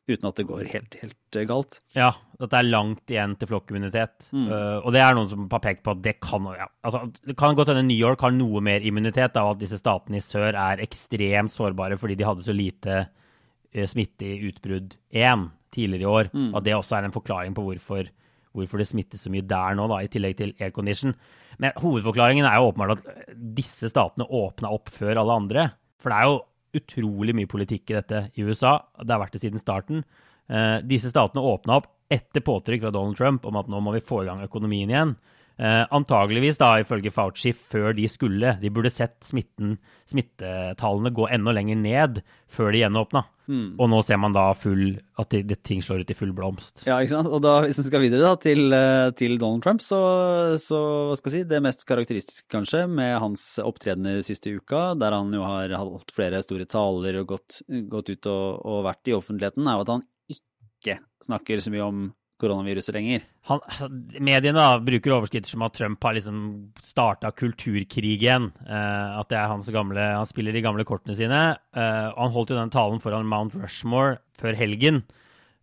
uten 0.09 0.27
at 0.27 0.39
det 0.39 0.45
går 0.49 0.67
helt, 0.73 0.95
helt 0.99 1.37
eh, 1.37 1.45
galt. 1.47 1.79
Ja, 1.95 2.09
at 2.35 2.51
det 2.51 2.59
er 2.59 2.67
langt 2.67 3.11
igjen 3.11 3.35
til 3.39 3.49
flokkimmunitet. 3.53 4.27
Mm. 4.35 4.47
Uh, 4.51 4.77
og 4.81 4.91
det 4.95 5.03
er 5.03 5.15
noen 5.15 5.29
som 5.31 5.45
har 5.51 5.63
pekt 5.63 5.83
på 5.85 5.93
at 5.95 6.01
det 6.03 6.17
kan 6.23 6.49
ja, 6.57 6.67
altså, 6.83 7.05
Det 7.23 7.37
kan 7.39 7.55
godt 7.55 7.71
hende 7.71 7.85
New 7.87 7.99
York 7.99 8.23
har 8.25 8.33
noe 8.35 8.63
mer 8.65 8.83
immunitet 8.83 9.39
av 9.39 9.53
at 9.53 9.61
disse 9.61 9.79
statene 9.79 10.19
i 10.19 10.25
sør 10.25 10.51
er 10.51 10.83
ekstremt 10.83 11.53
sårbare 11.55 11.97
fordi 11.99 12.17
de 12.19 12.27
hadde 12.27 12.43
så 12.47 12.55
lite 12.55 12.99
uh, 13.05 13.85
smitte 13.89 14.27
i 14.27 14.49
utbrudd 14.49 14.97
én 15.15 15.47
tidligere 15.73 16.03
i 16.03 16.11
år. 16.19 16.33
Mm. 16.33 16.51
At 16.59 16.67
det 16.67 16.75
også 16.75 16.99
er 16.99 17.07
en 17.07 17.15
forklaring 17.15 17.55
på 17.55 17.63
hvorfor, 17.69 18.11
hvorfor 18.53 18.81
det 18.81 18.89
smittes 18.91 19.23
så 19.23 19.31
mye 19.31 19.47
der 19.47 19.79
nå, 19.79 19.87
da, 19.91 20.03
i 20.03 20.11
tillegg 20.11 20.35
til 20.41 20.55
aircondition. 20.59 21.15
Men 21.63 21.79
hovedforklaringen 21.79 22.45
er 22.49 22.59
jo 22.59 22.73
åpenbart 22.73 22.99
at 22.99 23.37
disse 23.55 23.87
statene 23.91 24.27
åpna 24.27 24.73
opp 24.73 24.91
før 24.93 25.21
alle 25.21 25.39
andre. 25.45 25.69
For 26.01 26.11
det 26.11 26.19
er 26.19 26.29
jo 26.29 26.41
utrolig 26.77 27.35
mye 27.37 27.49
politikk 27.49 27.91
i 27.91 27.97
dette 27.99 28.25
i 28.33 28.45
USA. 28.45 28.77
Det 28.99 29.13
har 29.13 29.21
vært 29.21 29.37
det 29.37 29.43
siden 29.43 29.61
starten. 29.61 30.03
Eh, 30.49 30.79
disse 30.87 31.11
statene 31.11 31.43
åpna 31.43 31.79
opp 31.79 31.91
etter 32.11 32.43
påtrykk 32.45 32.85
fra 32.85 32.93
Donald 32.93 33.17
Trump 33.17 33.45
om 33.49 33.57
at 33.57 33.69
nå 33.71 33.79
må 33.81 33.95
vi 33.95 34.03
få 34.03 34.23
i 34.23 34.27
gang 34.29 34.43
økonomien 34.45 34.91
igjen. 34.91 35.15
Eh, 35.57 35.83
antageligvis, 35.93 36.57
da, 36.57 36.79
ifølge 36.81 37.13
Fauci, 37.13 37.53
før 37.53 37.93
de 37.97 38.07
skulle. 38.09 38.55
De 38.61 38.71
burde 38.73 38.91
sett 38.93 39.19
smitten, 39.25 39.77
smittetallene 40.09 41.13
gå 41.13 41.29
enda 41.29 41.53
lenger 41.53 41.79
ned 41.79 42.23
før 42.51 42.73
de 42.73 42.83
gjenåpna. 42.83 43.25
Mm. 43.49 43.75
Og 43.75 43.89
nå 43.91 43.99
ser 44.05 44.19
man 44.21 44.35
da 44.35 44.45
full, 44.55 44.93
at 45.19 45.33
det, 45.33 45.43
det, 45.49 45.59
ting 45.67 45.81
slår 45.83 46.03
ut 46.03 46.13
i 46.13 46.17
full 46.17 46.31
blomst. 46.35 46.85
Ja, 46.87 46.99
ikke 47.03 47.15
sant. 47.15 47.31
Og 47.33 47.43
da, 47.43 47.57
hvis 47.65 47.81
en 47.81 47.87
skal 47.87 48.03
videre 48.03 48.23
da, 48.23 48.37
til, 48.39 48.63
eh, 48.75 49.09
til, 49.19 49.35
Donald 49.41 49.65
Trump, 49.65 49.83
så, 49.83 49.99
så 50.61 50.79
hva 51.09 51.19
skal 51.19 51.31
jeg 51.33 51.43
si, 51.43 51.49
det 51.51 51.61
mest 51.65 51.85
karakteristiske 51.89 52.47
kanskje 52.53 52.85
med 52.87 53.17
hans 53.23 53.45
opptredener 53.63 54.23
siste 54.25 54.53
uka, 54.55 54.93
der 54.99 55.17
han 55.17 55.33
jo 55.35 55.43
har 55.45 55.75
holdt 55.75 56.15
flere 56.15 56.43
store 56.45 56.67
taler 56.69 57.19
og 57.21 57.35
gått, 57.35 57.61
gått 57.91 58.13
ut 58.13 58.31
og, 58.31 58.63
og 58.63 58.83
vært 58.87 59.11
i 59.11 59.17
offentligheten, 59.17 59.67
er 59.67 59.79
jo 59.79 59.87
at 59.87 59.95
han 59.97 60.05
ikke 60.37 60.99
snakker 61.27 61.63
så 61.63 61.73
mye 61.73 61.87
om 61.87 62.03
koronaviruset 62.43 62.95
lenger. 62.95 63.23
Han, 63.49 63.61
mediene 64.23 64.57
da, 64.57 64.79
bruker 64.83 65.15
overskrifter 65.15 65.53
som 65.53 65.63
at 65.65 65.75
Trump 65.77 66.03
har 66.03 66.17
liksom 66.17 66.37
starta 66.83 67.31
kulturkrigen. 67.35 68.49
Uh, 68.67 69.19
at 69.21 69.31
det 69.31 69.39
er 69.39 69.51
hans 69.51 69.69
gamle 69.73 70.09
Han 70.17 70.29
spiller 70.29 70.55
de 70.55 70.63
gamle 70.65 70.85
kortene 70.87 71.17
sine. 71.19 71.41
Uh, 71.75 72.11
han 72.11 72.33
holdt 72.35 72.53
jo 72.53 72.59
den 72.59 72.73
talen 72.73 73.01
foran 73.03 73.29
Mount 73.29 73.57
Rushmore 73.59 74.19
før 74.39 74.57
helgen, 74.59 75.03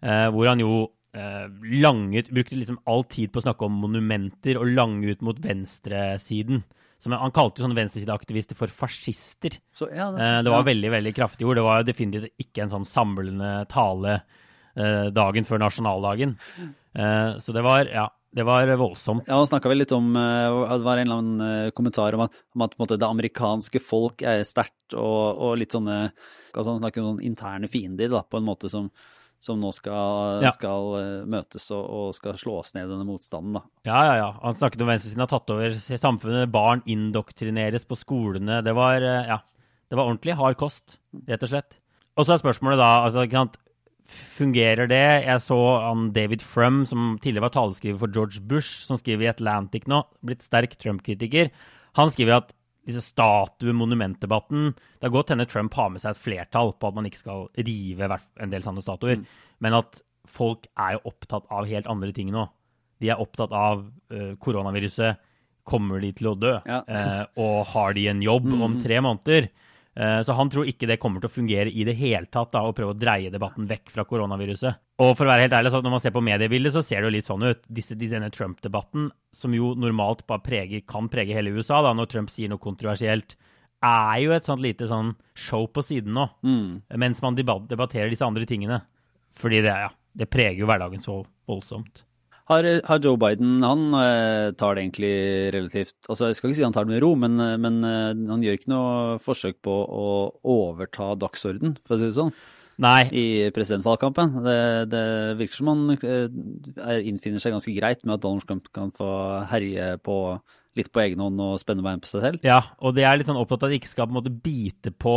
uh, 0.06 0.28
hvor 0.32 0.50
han 0.52 0.62
jo 0.62 0.88
langet 1.10 2.28
Brukte 2.30 2.54
liksom 2.54 2.76
all 2.86 3.00
tid 3.10 3.32
på 3.34 3.40
å 3.40 3.42
snakke 3.42 3.66
om 3.66 3.80
monumenter 3.82 4.54
og 4.60 4.68
lange 4.76 5.10
ut 5.10 5.24
mot 5.26 5.40
venstresiden. 5.42 6.60
Som, 7.02 7.16
han 7.18 7.32
kalte 7.34 7.58
jo 7.58 7.64
sånne 7.64 7.74
venstresideaktivister 7.80 8.54
for 8.54 8.70
fascister. 8.70 9.56
Så, 9.74 9.88
ja, 9.90 10.06
det, 10.14 10.28
det, 10.46 10.52
var 10.54 10.68
veldig 10.68 10.92
veldig 10.94 11.12
kraftige 11.16 11.50
ord. 11.50 11.58
Det 11.58 11.64
var 11.66 11.88
definitivt 11.88 12.44
ikke 12.44 12.62
en 12.62 12.70
sånn 12.76 12.86
samlende 12.86 13.50
tale 13.74 14.20
Eh, 14.20 14.28
dagen 15.14 15.46
før 15.48 15.62
nasjonaldagen. 15.62 16.36
Eh, 16.94 17.38
så 17.38 17.52
det 17.52 17.62
var, 17.62 17.86
ja, 17.86 18.08
det 18.34 18.46
var 18.46 18.70
voldsomt. 18.76 19.28
Ja, 19.28 19.38
Han 19.38 19.46
snakka 19.46 19.70
vel 19.70 19.82
litt 19.84 19.92
om 19.94 20.10
eh, 20.18 20.74
Det 20.74 20.86
var 20.86 20.98
en 20.98 21.06
eller 21.06 21.22
annen 21.22 21.76
kommentar 21.76 22.16
om 22.16 22.26
at, 22.26 22.34
om 22.56 22.66
at 22.66 22.74
måte, 22.82 22.98
det 22.98 23.06
amerikanske 23.06 23.82
folk 23.82 24.24
er 24.26 24.42
sterkt, 24.46 24.96
og, 24.96 25.38
og, 25.38 25.56
litt 25.60 25.76
sånne 25.76 26.02
altså 26.10 26.68
Han 26.72 26.82
snakker 26.82 27.02
om 27.02 27.12
sånne 27.14 27.26
interne 27.28 27.70
fiender, 27.70 28.10
da, 28.10 28.24
på 28.26 28.40
en 28.40 28.46
måte 28.48 28.70
som, 28.72 28.88
som 29.38 29.60
nå 29.62 29.70
skal, 29.72 30.42
ja. 30.42 30.50
skal 30.56 30.96
møtes 31.30 31.68
og, 31.70 31.84
og, 31.84 32.08
skal 32.16 32.34
slås 32.40 32.74
ned 32.74 32.90
denne 32.90 33.06
motstanden. 33.06 33.60
Da. 33.60 33.62
Ja, 33.86 34.00
ja, 34.08 34.16
ja. 34.18 34.32
Han 34.42 34.58
snakket 34.58 34.82
om 34.82 34.90
venstresiden 34.90 35.22
har 35.22 35.30
tatt 35.30 35.54
over 35.54 35.78
samfunnet. 35.78 36.50
Barn 36.50 36.82
indoktrineres 36.90 37.86
på 37.86 38.00
skolene. 38.00 38.58
Det 38.66 38.74
var, 38.74 38.98
ja, 38.98 39.38
det 39.86 40.00
var 40.00 40.10
ordentlig 40.10 40.34
hard 40.42 40.58
kost, 40.58 40.98
rett 41.30 41.46
og 41.46 41.54
slett. 41.54 41.78
Og 42.18 42.26
så 42.26 42.34
er 42.34 42.42
spørsmålet 42.42 42.82
da 42.82 42.90
altså, 43.04 43.22
fungerer 44.10 44.88
det? 44.90 45.04
Jeg 45.26 45.42
så 45.44 45.58
han 45.84 46.08
David 46.16 46.42
Frum, 46.46 46.82
som 46.88 47.14
tidligere 47.22 47.48
var 47.48 47.54
taleskriver 47.54 48.00
for 48.02 48.14
George 48.14 48.42
Bush, 48.42 48.84
som 48.86 48.98
skriver 49.00 49.26
i 49.26 49.32
Atlantic 49.32 49.86
nå, 49.90 50.02
blitt 50.26 50.44
sterk 50.46 50.76
Trump-kritiker. 50.80 51.52
Han 51.98 52.12
skriver 52.12 52.40
at 52.40 52.54
disse 52.88 53.02
statue-monumentdebatten 53.10 54.70
Det 54.72 55.06
er 55.06 55.12
godt 55.12 55.32
hende 55.34 55.44
Trump 55.48 55.74
har 55.76 55.90
med 55.92 56.02
seg 56.02 56.14
et 56.14 56.22
flertall 56.22 56.72
på 56.80 56.88
at 56.88 56.96
man 56.96 57.06
ikke 57.08 57.20
skal 57.20 57.42
rive 57.58 58.08
en 58.40 58.52
del 58.52 58.64
sånne 58.64 58.84
statuer, 58.84 59.20
mm. 59.20 59.26
men 59.64 59.76
at 59.80 60.00
folk 60.30 60.66
er 60.78 60.96
jo 60.96 61.10
opptatt 61.10 61.48
av 61.52 61.68
helt 61.68 61.90
andre 61.90 62.12
ting 62.16 62.30
nå. 62.32 62.46
De 63.00 63.10
er 63.10 63.20
opptatt 63.20 63.52
av 63.56 63.82
uh, 64.12 64.32
koronaviruset. 64.42 65.20
Kommer 65.66 66.00
de 66.02 66.10
til 66.16 66.30
å 66.30 66.36
dø? 66.38 66.52
Ja. 66.66 66.80
uh, 66.86 67.24
og 67.40 67.72
har 67.72 67.96
de 67.96 68.06
en 68.12 68.22
jobb 68.24 68.48
mm. 68.52 68.62
om 68.64 68.78
tre 68.84 69.00
måneder? 69.04 69.50
Eh, 70.00 70.20
så 70.24 70.32
han 70.32 70.48
tror 70.48 70.68
ikke 70.70 70.88
det 70.88 70.96
kommer 71.02 71.20
til 71.20 71.28
å 71.28 71.34
fungere 71.34 71.68
i 71.68 71.84
det 71.84 71.92
hele 71.98 72.24
tatt, 72.32 72.54
da, 72.54 72.62
å 72.64 72.72
prøve 72.76 72.94
å 72.94 72.96
dreie 72.96 73.32
debatten 73.32 73.66
vekk 73.68 73.92
fra 73.92 74.06
koronaviruset. 74.08 74.80
Og 75.04 75.12
for 75.18 75.26
å 75.26 75.32
være 75.32 75.44
helt 75.44 75.56
ærlig, 75.58 75.72
så 75.74 75.82
når 75.84 75.94
man 75.94 76.02
ser 76.04 76.14
på 76.14 76.24
mediebildet, 76.24 76.72
så 76.72 76.82
ser 76.84 77.02
det 77.02 77.10
jo 77.10 77.14
litt 77.18 77.28
sånn 77.28 77.44
ut. 77.44 77.62
Disse, 77.68 77.98
denne 78.00 78.30
Trump-debatten, 78.32 79.10
som 79.36 79.56
jo 79.56 79.74
normalt 79.76 80.24
bare 80.30 80.44
preger, 80.46 80.84
kan 80.88 81.10
prege 81.12 81.36
hele 81.36 81.52
USA, 81.52 81.82
da, 81.84 81.92
når 81.96 82.12
Trump 82.14 82.32
sier 82.32 82.52
noe 82.52 82.62
kontroversielt, 82.62 83.36
er 83.84 84.16
jo 84.20 84.32
et 84.36 84.48
sånt 84.48 84.64
lite 84.64 84.88
sånn 84.88 85.14
show 85.36 85.68
på 85.72 85.84
siden 85.84 86.16
nå. 86.16 86.26
Mm. 86.44 86.80
Mens 87.00 87.20
man 87.24 87.36
debatterer 87.36 88.12
disse 88.12 88.26
andre 88.26 88.48
tingene. 88.48 88.82
Fordi 89.40 89.62
det, 89.64 89.72
ja, 89.72 89.92
det 90.16 90.28
preger 90.32 90.60
jo 90.60 90.68
hverdagen 90.68 91.04
så 91.04 91.22
voldsomt. 91.48 92.04
Har, 92.50 92.66
har, 92.88 93.00
Joe 93.04 93.18
Biden 93.20 93.60
Han 93.62 93.90
uh, 93.94 94.50
tar 94.58 94.74
det 94.74 94.86
egentlig 94.86 95.14
relativt 95.54 95.94
altså 96.10 96.30
Jeg 96.30 96.38
skal 96.38 96.50
ikke 96.50 96.58
si 96.58 96.66
han 96.66 96.74
tar 96.74 96.88
det 96.88 96.96
med 96.96 97.04
ro, 97.04 97.12
men, 97.18 97.36
eh, 97.38 97.58
men 97.60 97.78
uh, 97.86 98.10
han 98.32 98.42
gjør 98.42 98.58
ikke 98.58 98.72
noe 98.72 99.18
forsøk 99.22 99.60
på 99.62 99.74
å 99.74 100.08
overta 100.50 101.12
dagsorden, 101.20 101.76
for 101.86 101.94
å 101.96 102.00
si 102.00 102.08
det 102.08 102.16
sånn. 102.16 102.32
Nei. 102.80 103.04
I 103.12 103.24
presidentvalgkampen. 103.54 104.40
Det, 104.46 104.56
det 104.90 105.04
virker 105.38 105.60
som 105.60 105.70
han 105.70 105.94
uh, 105.94 106.96
innfinner 107.04 107.42
seg 107.42 107.54
ganske 107.54 107.74
greit 107.76 108.02
med 108.02 108.16
at 108.16 108.24
Donald 108.24 108.46
Trump 108.48 108.70
kan 108.74 108.90
få 108.96 109.10
herje 109.52 109.92
på 110.02 110.16
litt 110.78 110.90
på 110.94 111.02
egen 111.04 111.22
hånd 111.22 111.42
og 111.44 111.58
spenne 111.62 111.84
bein 111.84 112.02
på 112.02 112.10
seg 112.10 112.24
selv. 112.24 112.46
Ja, 112.46 112.62
og 112.80 112.96
det 112.96 113.06
er 113.06 113.18
litt 113.18 113.30
sånn 113.30 113.38
opptatt 113.38 113.62
av 113.62 113.70
at 113.70 113.74
de 113.74 113.80
ikke 113.82 113.92
skal 113.92 114.08
på 114.08 114.14
en 114.14 114.20
måte 114.20 114.34
bite 114.34 114.94
på 114.94 115.16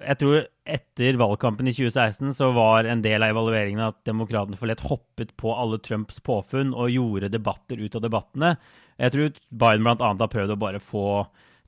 jeg 0.00 0.20
tror 0.20 0.44
etter 0.70 1.18
valgkampen 1.20 1.68
i 1.68 1.74
2016 1.74 2.32
så 2.38 2.50
var 2.56 2.88
en 2.88 3.02
del 3.04 3.24
av 3.24 3.34
evalueringen 3.34 3.82
at 3.84 3.98
demokratene 4.08 4.58
for 4.58 4.70
lett 4.70 4.84
hoppet 4.86 5.34
på 5.40 5.52
alle 5.52 5.80
Trumps 5.84 6.20
påfunn 6.24 6.72
og 6.72 6.92
gjorde 6.94 7.32
debatter 7.32 7.80
ut 7.80 7.98
av 7.98 8.04
debattene. 8.04 8.54
Jeg 9.00 9.14
tror 9.14 9.36
Biden 9.62 9.86
bl.a. 9.86 10.12
har 10.22 10.32
prøvd 10.32 10.54
å 10.54 10.60
bare 10.60 10.80
få 10.82 11.04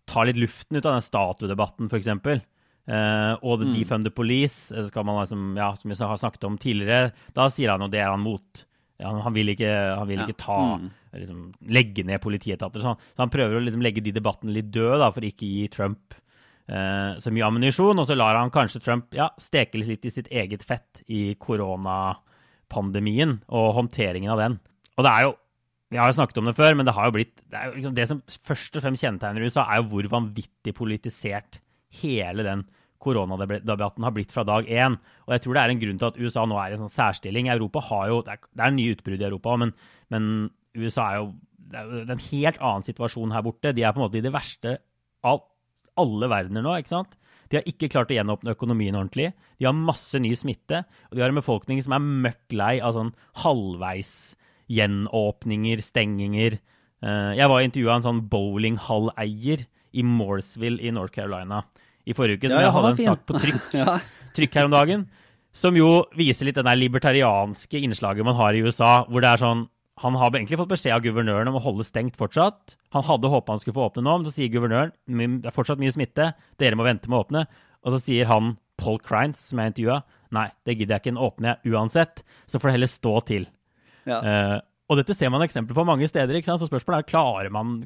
ta 0.09 0.25
litt 0.27 0.41
luften 0.41 0.79
ut 0.79 0.87
av 0.87 0.97
den 0.97 1.07
statuedebatten, 1.07 1.91
f.eks. 1.93 2.11
Uh, 2.83 3.39
og 3.47 3.61
The 3.61 3.69
mm. 3.69 3.75
Defund 3.77 4.09
the 4.09 4.11
Police, 4.15 4.73
eh, 4.75 4.89
skal 4.89 5.07
man 5.07 5.21
liksom, 5.21 5.53
ja, 5.61 5.69
som 5.79 5.93
vi 5.93 5.99
har 6.01 6.19
snakket 6.19 6.49
om 6.49 6.57
tidligere, 6.59 7.13
da 7.37 7.47
sier 7.53 7.71
han 7.71 7.85
jo 7.85 7.91
det 7.93 8.01
er 8.03 8.11
han 8.11 8.25
mot. 8.25 8.65
Ja, 9.03 9.13
han 9.23 9.35
vil 9.35 9.53
ikke, 9.55 9.71
han 9.99 10.09
vil 10.09 10.25
ikke 10.25 10.41
ta, 10.41 10.59
mm. 10.79 10.89
liksom, 11.21 11.45
legge 11.75 12.05
ned 12.07 12.23
politietater. 12.23 12.83
Så 12.83 12.93
han, 12.93 13.07
så 13.15 13.25
han 13.25 13.33
prøver 13.35 13.59
å 13.59 13.63
liksom 13.63 13.83
legge 13.85 14.03
de 14.05 14.15
debattene 14.15 14.55
litt 14.55 14.71
døde 14.75 14.99
da, 15.03 15.13
for 15.15 15.27
ikke 15.27 15.47
å 15.47 15.55
gi 15.55 15.71
Trump 15.75 16.19
eh, 16.73 17.21
så 17.23 17.33
mye 17.35 17.47
ammunisjon. 17.47 18.01
Og 18.01 18.09
så 18.09 18.17
lar 18.19 18.39
han 18.41 18.53
kanskje 18.55 18.83
Trump 18.85 19.15
ja, 19.17 19.31
steke 19.41 19.81
litt 19.81 20.05
i 20.09 20.15
sitt 20.15 20.31
eget 20.33 20.65
fett 20.67 21.03
i 21.13 21.35
koronapandemien 21.41 23.39
og 23.53 23.75
håndteringen 23.79 24.33
av 24.35 24.43
den. 24.43 24.59
Og 24.97 25.07
det 25.07 25.15
er 25.15 25.29
jo 25.29 25.39
Vi 25.93 25.99
har 26.01 26.09
jo 26.09 26.17
snakket 26.17 26.39
om 26.41 26.47
det 26.49 26.57
før, 26.57 26.73
men 26.73 26.87
det 26.89 26.95
har 26.97 27.05
jo 27.05 27.13
blitt 27.13 27.43
Det, 27.45 27.59
jo 27.67 27.73
liksom, 27.77 27.95
det 27.95 28.07
som 28.09 28.23
først 28.49 28.77
og 28.77 28.83
fremst 28.83 29.05
kjennetegner 29.05 29.45
USA, 29.45 29.67
er 29.69 29.83
jo 29.83 29.91
hvor 29.91 30.07
vanvittig 30.15 30.73
politisert 30.73 31.61
hele 32.01 32.43
den 32.47 32.65
koronadebatten 33.03 34.07
har 34.07 34.15
blitt 34.15 34.33
fra 34.33 34.45
dag 34.47 34.65
én. 34.65 34.97
Og 35.27 35.35
jeg 35.35 35.43
tror 35.45 35.55
det 35.55 35.63
er 35.63 35.73
en 35.73 35.83
grunn 35.83 35.99
til 36.01 36.09
at 36.09 36.19
USA 36.23 36.47
nå 36.47 36.57
er 36.57 36.73
i 36.73 36.77
en 36.79 36.85
sånn 36.87 36.97
særstilling. 36.97 37.51
Europa 37.53 37.83
har 37.91 38.09
jo, 38.09 38.23
Det 38.23 38.33
er, 38.33 38.39
det 38.57 38.65
er 38.65 38.77
nye 38.79 38.95
utbrudd 38.95 39.21
i 39.21 39.29
Europa, 39.29 39.57
men, 39.59 39.75
men 40.09 40.51
USA 40.79 41.11
er 41.11 41.17
jo 41.21 41.33
det 41.73 41.81
er 41.81 42.13
en 42.13 42.27
helt 42.31 42.61
annen 42.61 42.85
situasjon 42.87 43.33
her 43.33 43.45
borte. 43.45 43.73
De 43.73 43.85
er 43.85 43.95
på 43.95 44.01
en 44.01 44.07
måte 44.07 44.21
i 44.21 44.25
det 44.25 44.33
verste 44.33 44.77
av 45.25 45.43
alle 46.01 46.29
verdener 46.31 46.65
nå. 46.65 46.77
ikke 46.81 46.95
sant? 46.95 47.17
De 47.53 47.59
har 47.59 47.67
ikke 47.69 47.91
klart 47.93 48.13
å 48.13 48.17
gjenåpne 48.17 48.55
økonomien 48.55 48.97
ordentlig. 48.97 49.33
De 49.61 49.67
har 49.69 49.77
masse 49.77 50.17
ny 50.17 50.31
smitte. 50.39 50.85
Og 51.11 51.19
de 51.19 51.25
har 51.25 51.33
en 51.33 51.41
befolkning 51.41 51.83
som 51.85 51.93
er 51.97 52.07
møkk 52.29 52.57
lei 52.57 52.75
av 52.81 52.97
sånn 52.97 53.13
halvveis 53.43 54.13
gjenåpninger, 54.73 55.83
stenginger. 55.85 56.57
Eh, 57.05 57.33
jeg 57.37 57.51
var 57.53 57.65
intervjua 57.65 57.99
en 57.99 58.07
sånn 58.07 58.23
bowlinghalleier 58.33 59.67
i 59.93 60.05
Morsville 60.07 60.81
i 60.81 60.93
North 60.95 61.13
Carolina 61.13 61.61
i 62.09 62.17
forrige 62.17 62.41
uke, 62.41 62.51
som 62.51 62.59
ja, 62.59 62.67
jeg 62.67 62.75
hadde 62.75 62.93
en 62.93 63.11
sak 63.11 63.27
på 63.29 63.43
trykk, 63.43 63.67
ja. 63.83 63.99
trykk 64.37 64.57
her 64.59 64.69
om 64.71 64.75
dagen. 64.75 65.05
Som 65.53 65.77
jo 65.77 66.07
viser 66.17 66.49
litt 66.49 66.57
den 66.57 66.71
der 66.71 66.81
libertarianske 66.81 67.83
innslaget 67.85 68.25
man 68.25 68.39
har 68.39 68.57
i 68.57 68.63
USA, 68.65 69.03
hvor 69.05 69.21
det 69.21 69.35
er 69.35 69.43
sånn 69.43 69.67
han 70.01 70.17
har 70.17 70.33
egentlig 70.33 70.57
fått 70.57 70.71
beskjed 70.73 70.95
av 70.95 71.03
guvernøren 71.05 71.51
om 71.51 71.59
å 71.59 71.63
holde 71.63 71.85
stengt 71.85 72.17
fortsatt. 72.17 72.77
Han 72.97 73.05
hadde 73.05 73.31
håpa 73.33 73.53
han 73.53 73.61
skulle 73.61 73.77
få 73.77 73.91
åpne 73.91 74.07
nå, 74.07 74.15
men 74.19 74.27
så 74.27 74.33
sier 74.35 74.53
guvernøren 74.53 74.95
det 75.43 75.51
er 75.51 75.55
fortsatt 75.55 75.83
mye 75.83 75.93
smitte, 75.93 76.31
dere 76.61 76.79
må 76.79 76.87
vente 76.87 77.11
med 77.11 77.19
å 77.19 77.25
åpne. 77.27 77.45
Og 77.85 77.97
så 77.97 78.01
sier 78.07 78.31
han 78.31 78.55
Paul 78.81 78.99
Crines, 79.05 79.41
som 79.51 79.61
jeg 79.61 79.73
intervjua, 79.73 80.01
nei, 80.33 80.49
det 80.65 80.79
gidder 80.79 80.97
jeg 80.97 81.03
ikke, 81.03 81.13
den 81.13 81.25
åpner 81.27 81.53
jeg 81.53 81.75
uansett. 81.75 82.23
Så 82.49 82.59
får 82.59 82.71
det 82.71 82.77
heller 82.79 82.91
stå 82.91 83.15
til. 83.29 83.49
Ja. 84.09 84.19
Uh, 84.25 84.59
og 84.91 84.99
dette 84.99 85.15
ser 85.17 85.31
man 85.33 85.45
eksempler 85.45 85.77
på 85.77 85.87
mange 85.87 86.09
steder. 86.09 86.35
ikke 86.35 86.51
sant? 86.51 86.63
Så 86.65 86.71
spørsmålet 86.71 87.05
er 87.05 87.11
klarer 87.13 87.53
man, 87.53 87.83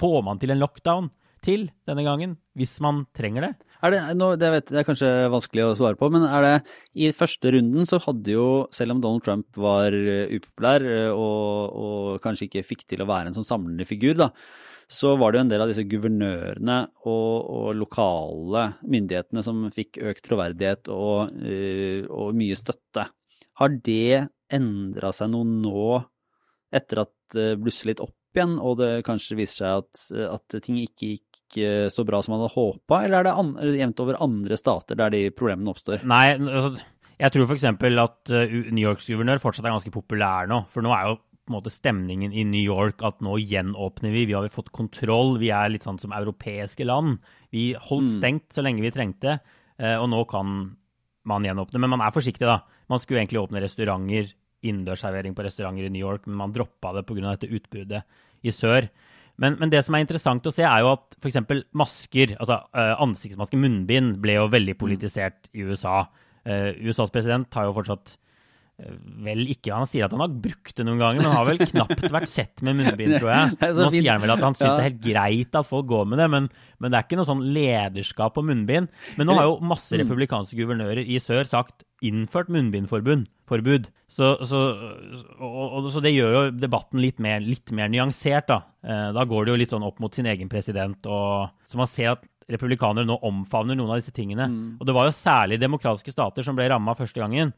får 0.00 0.20
man 0.28 0.42
til 0.42 0.52
en 0.52 0.60
lockdown 0.60 1.08
til 1.44 1.68
denne 1.88 2.04
gangen, 2.06 2.36
hvis 2.58 2.76
man 2.84 3.04
trenger 3.16 3.46
det? 3.46 3.50
Er 3.84 3.92
det, 3.92 4.00
nå, 4.18 4.32
det, 4.40 4.50
vet, 4.54 4.68
det, 4.70 4.78
er 4.80 4.86
kanskje 4.88 5.10
vanskelig 5.32 5.66
å 5.66 5.74
svare 5.78 5.98
på, 6.00 6.08
men 6.12 6.24
er 6.26 6.46
det 6.46 6.54
i 6.98 7.10
første 7.14 7.52
runden 7.54 7.88
så 7.88 8.00
hadde 8.02 8.32
jo, 8.34 8.46
selv 8.74 8.96
om 8.96 9.02
Donald 9.04 9.26
Trump 9.26 9.60
var 9.60 9.94
eh, 9.94 10.32
upopulær 10.38 10.86
eh, 10.86 11.10
og, 11.12 11.76
og 11.76 12.24
kanskje 12.24 12.48
ikke 12.48 12.64
fikk 12.66 12.86
til 12.90 13.04
å 13.04 13.10
være 13.10 13.30
en 13.30 13.36
sånn 13.36 13.48
samlende 13.48 13.86
figur, 13.88 14.16
da, 14.18 14.30
så 14.88 15.16
var 15.18 15.32
det 15.32 15.40
jo 15.40 15.44
en 15.46 15.52
del 15.52 15.64
av 15.64 15.70
disse 15.70 15.86
guvernørene 15.90 16.78
og, 17.10 17.32
og 17.58 17.68
lokale 17.78 18.66
myndighetene 18.86 19.42
som 19.42 19.64
fikk 19.74 20.00
økt 20.12 20.24
troverdighet 20.28 20.90
og, 20.94 21.34
eh, 21.42 22.06
og 22.06 22.36
mye 22.38 22.58
støtte. 22.58 23.08
Har 23.60 23.80
det 23.86 24.26
endra 24.52 25.10
seg 25.16 25.32
noe 25.32 25.46
nå, 25.48 25.88
etter 26.74 27.02
at 27.02 27.14
det 27.34 27.56
blusser 27.58 27.90
litt 27.90 28.02
opp 28.04 28.14
igjen, 28.38 28.58
og 28.60 28.78
det 28.80 28.90
kanskje 29.06 29.38
viser 29.38 29.62
seg 29.62 29.84
at, 29.84 30.02
at 30.36 30.60
ting 30.64 30.78
ikke 30.82 31.14
gikk 31.14 31.22
så 31.94 32.02
bra 32.04 32.18
som 32.20 32.34
man 32.34 32.42
hadde 32.42 32.56
håpa, 32.56 33.04
eller 33.06 33.20
er 33.20 33.26
det, 33.28 33.32
an, 33.38 33.52
jevnt 33.78 34.00
over 34.02 34.16
andre 34.20 34.56
stater 34.58 34.98
der 34.98 35.12
de 35.14 35.20
problemene 35.30 35.70
oppstår? 35.70 36.02
Nei, 36.04 36.34
altså, 36.34 36.82
Jeg 37.22 37.32
tror 37.32 37.46
f.eks. 37.46 37.64
at 37.64 38.32
uh, 38.34 38.56
New 38.74 38.82
Yorks 38.82 39.06
guvernør 39.08 39.40
fortsatt 39.40 39.64
er 39.64 39.72
ganske 39.72 39.92
populær 39.94 40.50
nå. 40.50 40.58
For 40.74 40.84
nå 40.84 40.90
er 40.92 41.06
jo 41.06 41.14
på 41.46 41.52
en 41.52 41.54
måte 41.54 41.70
stemningen 41.70 42.34
i 42.34 42.42
New 42.44 42.60
York 42.60 43.00
at 43.06 43.22
nå 43.22 43.38
gjenåpner 43.38 44.10
vi, 44.10 44.24
vi 44.26 44.34
har 44.34 44.48
fått 44.52 44.72
kontroll, 44.74 45.36
vi 45.38 45.52
er 45.54 45.70
litt 45.70 45.86
sånn 45.86 46.00
som 46.02 46.12
europeiske 46.12 46.84
land. 46.84 47.20
Vi 47.54 47.70
holdt 47.78 48.10
Mm. 48.10 48.16
stengt 48.18 48.48
så 48.52 48.66
lenge 48.66 48.82
vi 48.82 48.90
trengte, 48.90 49.38
eh, 49.78 49.94
og 49.96 50.10
nå 50.10 50.26
kan 50.28 50.76
man 51.24 51.46
gjenåpne. 51.46 51.78
Men 51.78 51.90
man 51.94 52.00
er 52.02 52.10
forsiktig, 52.10 52.44
da. 52.44 52.64
Man 52.90 52.98
skulle 52.98 53.22
egentlig 53.22 53.40
åpne 53.46 53.62
restauranter, 53.62 54.34
innendørsservering 54.66 55.34
på 55.36 55.46
restauranter 55.46 55.86
i 55.86 55.90
New 55.94 56.02
York, 56.02 56.26
men 56.26 56.36
man 56.36 56.52
droppa 56.52 56.92
det 56.92 57.06
pga. 57.06 57.36
dette 57.38 57.48
utbruddet 57.54 58.02
i 58.46 58.54
sør. 58.54 58.88
Men, 59.36 59.58
men 59.60 59.68
det 59.72 59.82
som 59.84 59.96
er 59.96 60.04
interessant 60.04 60.46
å 60.48 60.52
se, 60.54 60.64
er 60.64 60.80
jo 60.80 60.94
at 60.94 61.16
f.eks. 61.20 61.42
masker, 61.76 62.36
altså 62.40 62.62
eh, 62.72 62.94
ansiktsmasker, 63.04 63.60
munnbind, 63.60 64.14
ble 64.22 64.38
jo 64.38 64.46
veldig 64.52 64.76
politisert 64.80 65.50
i 65.52 65.66
USA. 65.68 66.06
Uh, 66.46 66.70
USAs 66.86 67.10
president 67.10 67.50
har 67.58 67.66
jo 67.66 67.72
fortsatt 67.74 68.12
uh, 68.78 68.92
Vel 69.26 69.40
ikke, 69.50 69.72
Han 69.74 69.88
sier 69.90 70.04
at 70.06 70.12
han 70.14 70.22
har 70.22 70.30
brukt 70.30 70.76
det 70.78 70.84
noen 70.86 71.00
ganger, 71.02 71.18
men 71.18 71.26
han 71.26 71.40
har 71.40 71.48
vel 71.48 71.58
knapt 71.58 72.04
vært 72.16 72.30
sett 72.30 72.62
med 72.62 72.78
munnbind, 72.78 73.16
tror 73.18 73.32
jeg. 73.32 73.56
Nå 73.74 73.88
sier 73.90 74.12
han 74.12 74.22
vel 74.22 74.32
at 74.36 74.44
han 74.46 74.54
syns 74.54 74.68
det 74.70 74.76
er 74.84 74.86
helt 74.92 75.02
greit 75.02 75.58
at 75.58 75.66
folk 75.66 75.88
går 75.90 76.06
med 76.12 76.22
det, 76.22 76.28
men, 76.30 76.46
men 76.78 76.94
det 76.94 77.00
er 77.00 77.08
ikke 77.08 77.18
noe 77.18 77.28
sånn 77.28 77.42
lederskap 77.56 78.36
på 78.38 78.46
munnbind. 78.46 78.92
Men 79.18 79.26
nå 79.28 79.36
har 79.40 79.50
jo 79.50 79.58
masse 79.66 79.90
Mm. 79.96 80.04
republikanske 80.04 80.56
guvernører 80.60 81.02
i 81.02 81.18
sør 81.20 81.50
sagt 81.50 81.82
innført 82.06 82.48
munnbindforbud. 82.54 83.26
Forbud. 83.48 83.90
Så, 84.10 84.30
så, 84.46 84.60
og, 85.40 85.56
og, 85.64 85.88
så 85.92 86.02
det 86.04 86.14
gjør 86.14 86.34
jo 86.34 86.42
debatten 86.54 87.02
litt 87.02 87.20
mer, 87.22 87.42
litt 87.42 87.72
mer 87.74 87.90
nyansert, 87.92 88.48
da. 88.50 88.60
Eh, 88.86 89.10
da 89.16 89.26
går 89.26 89.46
det 89.46 89.52
jo 89.52 89.60
litt 89.62 89.74
sånn 89.74 89.86
opp 89.86 90.00
mot 90.02 90.14
sin 90.14 90.28
egen 90.30 90.50
president, 90.52 91.08
og 91.10 91.52
så 91.66 91.80
man 91.80 91.90
ser 91.90 92.14
at 92.14 92.26
republikanere 92.52 93.08
nå 93.08 93.18
omfavner 93.26 93.78
noen 93.78 93.96
av 93.96 94.02
disse 94.02 94.14
tingene. 94.14 94.46
Og 94.78 94.86
det 94.86 94.94
var 94.94 95.08
jo 95.08 95.16
særlig 95.16 95.58
demokratiske 95.58 96.14
stater 96.14 96.46
som 96.46 96.58
ble 96.58 96.68
ramma 96.70 96.94
første 96.98 97.18
gangen. 97.18 97.50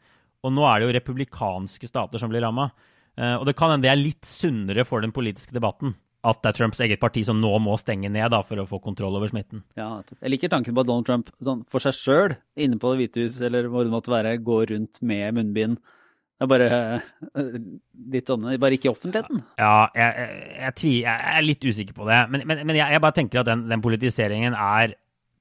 Og 0.45 0.55
nå 0.55 0.65
er 0.65 0.79
det 0.79 0.89
jo 0.89 0.97
republikanske 0.97 1.91
stater 1.91 2.23
som 2.23 2.33
blir 2.33 2.45
ramma. 2.47 2.71
Eh, 3.19 3.35
og 3.37 3.45
det 3.49 3.57
kan 3.59 3.75
hende 3.75 3.85
det 3.85 3.93
er 3.93 4.01
litt 4.01 4.29
sunnere 4.29 4.87
for 4.89 5.05
den 5.05 5.13
politiske 5.13 5.53
debatten 5.57 5.93
at 6.27 6.41
det 6.43 6.51
er 6.51 6.57
Trumps 6.57 6.81
eget 6.83 7.01
parti 7.01 7.23
som 7.27 7.39
nå 7.41 7.51
må 7.63 7.77
stenge 7.79 8.11
ned 8.11 8.33
da, 8.35 8.41
for 8.43 8.59
å 8.59 8.67
få 8.67 8.81
kontroll 8.83 9.15
over 9.19 9.31
smitten. 9.31 9.63
Ja, 9.79 10.01
jeg 10.19 10.33
liker 10.33 10.51
tanken 10.51 10.75
på 10.75 10.83
at 10.83 10.89
Donald 10.91 11.07
Trump 11.07 11.31
sånn, 11.45 11.63
for 11.71 11.85
seg 11.85 11.95
sjøl, 11.95 12.35
inne 12.59 12.81
på 12.81 12.91
Det 12.93 12.99
hvite 13.05 13.23
hus 13.27 13.39
eller 13.47 13.71
hvor 13.71 13.87
det 13.87 13.95
måtte 13.95 14.13
være, 14.13 14.35
går 14.43 14.75
rundt 14.75 15.01
med 15.07 15.39
munnbind. 15.39 15.79
Det 16.39 16.47
er 16.47 16.51
bare 16.51 16.67
eh, 16.71 17.55
litt 18.15 18.31
sånn 18.31 18.45
Bare 18.63 18.77
ikke 18.77 18.87
i 18.87 18.93
offentligheten. 18.93 19.41
Ja, 19.59 19.89
jeg, 19.95 20.27
jeg, 20.27 20.75
jeg, 20.83 20.93
jeg 21.07 21.33
er 21.39 21.47
litt 21.47 21.65
usikker 21.67 21.97
på 21.97 22.07
det. 22.11 22.21
Men, 22.31 22.45
men, 22.47 22.63
men 22.67 22.79
jeg, 22.79 23.01
bare 23.03 23.17
tenker 23.17 23.43
at 23.43 23.49
den, 23.51 23.65
den 23.71 23.83
politiseringen 23.83 24.55
er 24.55 24.95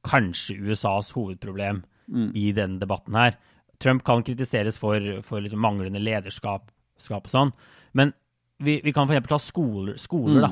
kanskje 0.07 0.57
USAs 0.61 1.13
hovedproblem 1.17 1.83
Mm. 2.07 2.29
i 2.39 2.51
denne 2.55 2.79
debatten 2.79 3.15
her. 3.19 3.35
Trump 3.83 4.03
kan 4.07 4.23
kritiseres 4.23 4.77
for, 4.79 4.95
for 5.27 5.43
liksom 5.43 5.59
manglende 5.59 5.99
lederskap 5.99 6.69
og 7.11 7.27
sånn, 7.27 7.51
men 7.99 8.13
vi, 8.63 8.79
vi 8.83 8.93
kan 8.95 9.09
f.eks. 9.09 9.27
ta 9.27 9.39
skoler, 9.43 9.97
skoler 10.01 10.45
da. 10.47 10.51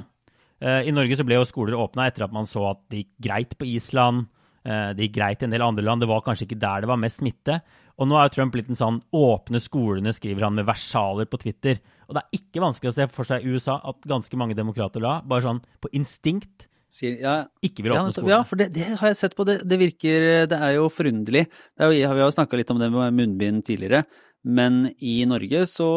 Eh, 0.62 0.88
I 0.90 0.94
Norge 0.96 1.18
så 1.20 1.26
ble 1.28 1.40
jo 1.40 1.48
skoler 1.48 1.78
åpna 1.80 2.08
etter 2.08 2.26
at 2.26 2.34
man 2.36 2.48
så 2.50 2.72
at 2.72 2.82
det 2.92 3.04
gikk 3.04 3.14
greit 3.28 3.58
på 3.60 3.68
Island. 3.68 4.28
eh, 4.66 4.94
det 4.98 5.08
gikk 5.08 5.18
greit 5.20 5.44
i 5.44 5.46
en 5.46 5.52
del 5.54 5.62
andre 5.62 5.84
land. 5.86 6.02
Det 6.02 6.10
var 6.10 6.24
kanskje 6.26 6.48
ikke 6.48 6.60
der 6.60 6.82
det 6.82 6.90
var 6.90 6.98
mest 6.98 7.20
smitte. 7.22 7.60
Og 8.00 8.08
nå 8.10 8.18
er 8.18 8.28
jo 8.28 8.36
Trump 8.36 8.54
blitt 8.54 8.70
en 8.70 8.76
sånn 8.76 9.02
'åpne 9.14 9.62
skolene', 9.62 10.12
skriver 10.12 10.44
han 10.44 10.56
med 10.56 10.66
versaler 10.66 11.26
på 11.26 11.40
Twitter. 11.40 11.80
Og 12.10 12.16
det 12.16 12.24
er 12.24 12.40
ikke 12.40 12.64
vanskelig 12.64 12.92
å 12.92 12.96
se 12.96 13.08
for 13.08 13.24
seg 13.24 13.44
i 13.44 13.54
USA 13.54 13.80
at 13.84 14.02
ganske 14.02 14.36
mange 14.36 14.56
demokrater 14.56 15.00
da, 15.00 15.22
bare 15.22 15.44
sånn 15.44 15.62
på 15.82 15.92
instinkt, 15.94 16.68
Sier, 16.96 17.18
ja, 17.20 17.48
ikke 17.66 17.84
vil 17.84 17.92
åpne 17.92 18.12
ja, 18.12 18.14
skolene. 18.14 18.30
ja, 18.30 18.44
for 18.44 18.56
det, 18.62 18.68
det 18.76 18.86
har 19.00 19.10
jeg 19.10 19.18
sett 19.18 19.36
på. 19.36 19.44
Det, 19.44 19.56
det 19.68 19.78
virker 19.82 20.46
Det 20.48 20.60
er 20.60 20.76
jo 20.78 20.86
forunderlig. 20.94 21.48
Det 21.76 21.82
er 21.82 21.90
jo, 21.90 21.96
vi 21.98 22.04
har 22.06 22.16
jo 22.22 22.32
snakka 22.32 22.60
litt 22.60 22.72
om 22.72 22.80
det 22.80 22.92
med 22.94 23.18
munnbind 23.18 23.66
tidligere. 23.66 24.06
Men 24.46 24.84
i 25.02 25.24
Norge 25.26 25.64
så, 25.66 25.90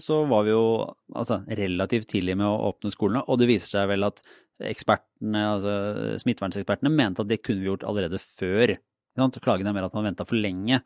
så 0.00 0.22
var 0.28 0.46
vi 0.46 0.54
jo 0.54 0.64
altså, 1.12 1.42
relativt 1.44 2.08
tidlig 2.14 2.38
med 2.40 2.48
å 2.48 2.70
åpne 2.70 2.92
skolene, 2.92 3.24
og 3.28 3.40
det 3.40 3.50
viser 3.50 3.74
seg 3.76 3.90
vel 3.90 4.06
at 4.08 4.22
ekspertene, 4.70 5.42
altså 5.54 5.74
smittevernsekspertene 6.22 6.92
mente 6.92 7.24
at 7.24 7.28
det 7.28 7.42
kunne 7.44 7.60
vi 7.60 7.68
gjort 7.68 7.84
allerede 7.88 8.20
før. 8.22 8.74
Klagen 9.40 9.68
er 9.68 9.76
mer 9.76 9.88
at 9.88 9.96
man 9.96 10.08
venta 10.08 10.24
for 10.28 10.40
lenge. 10.40 10.80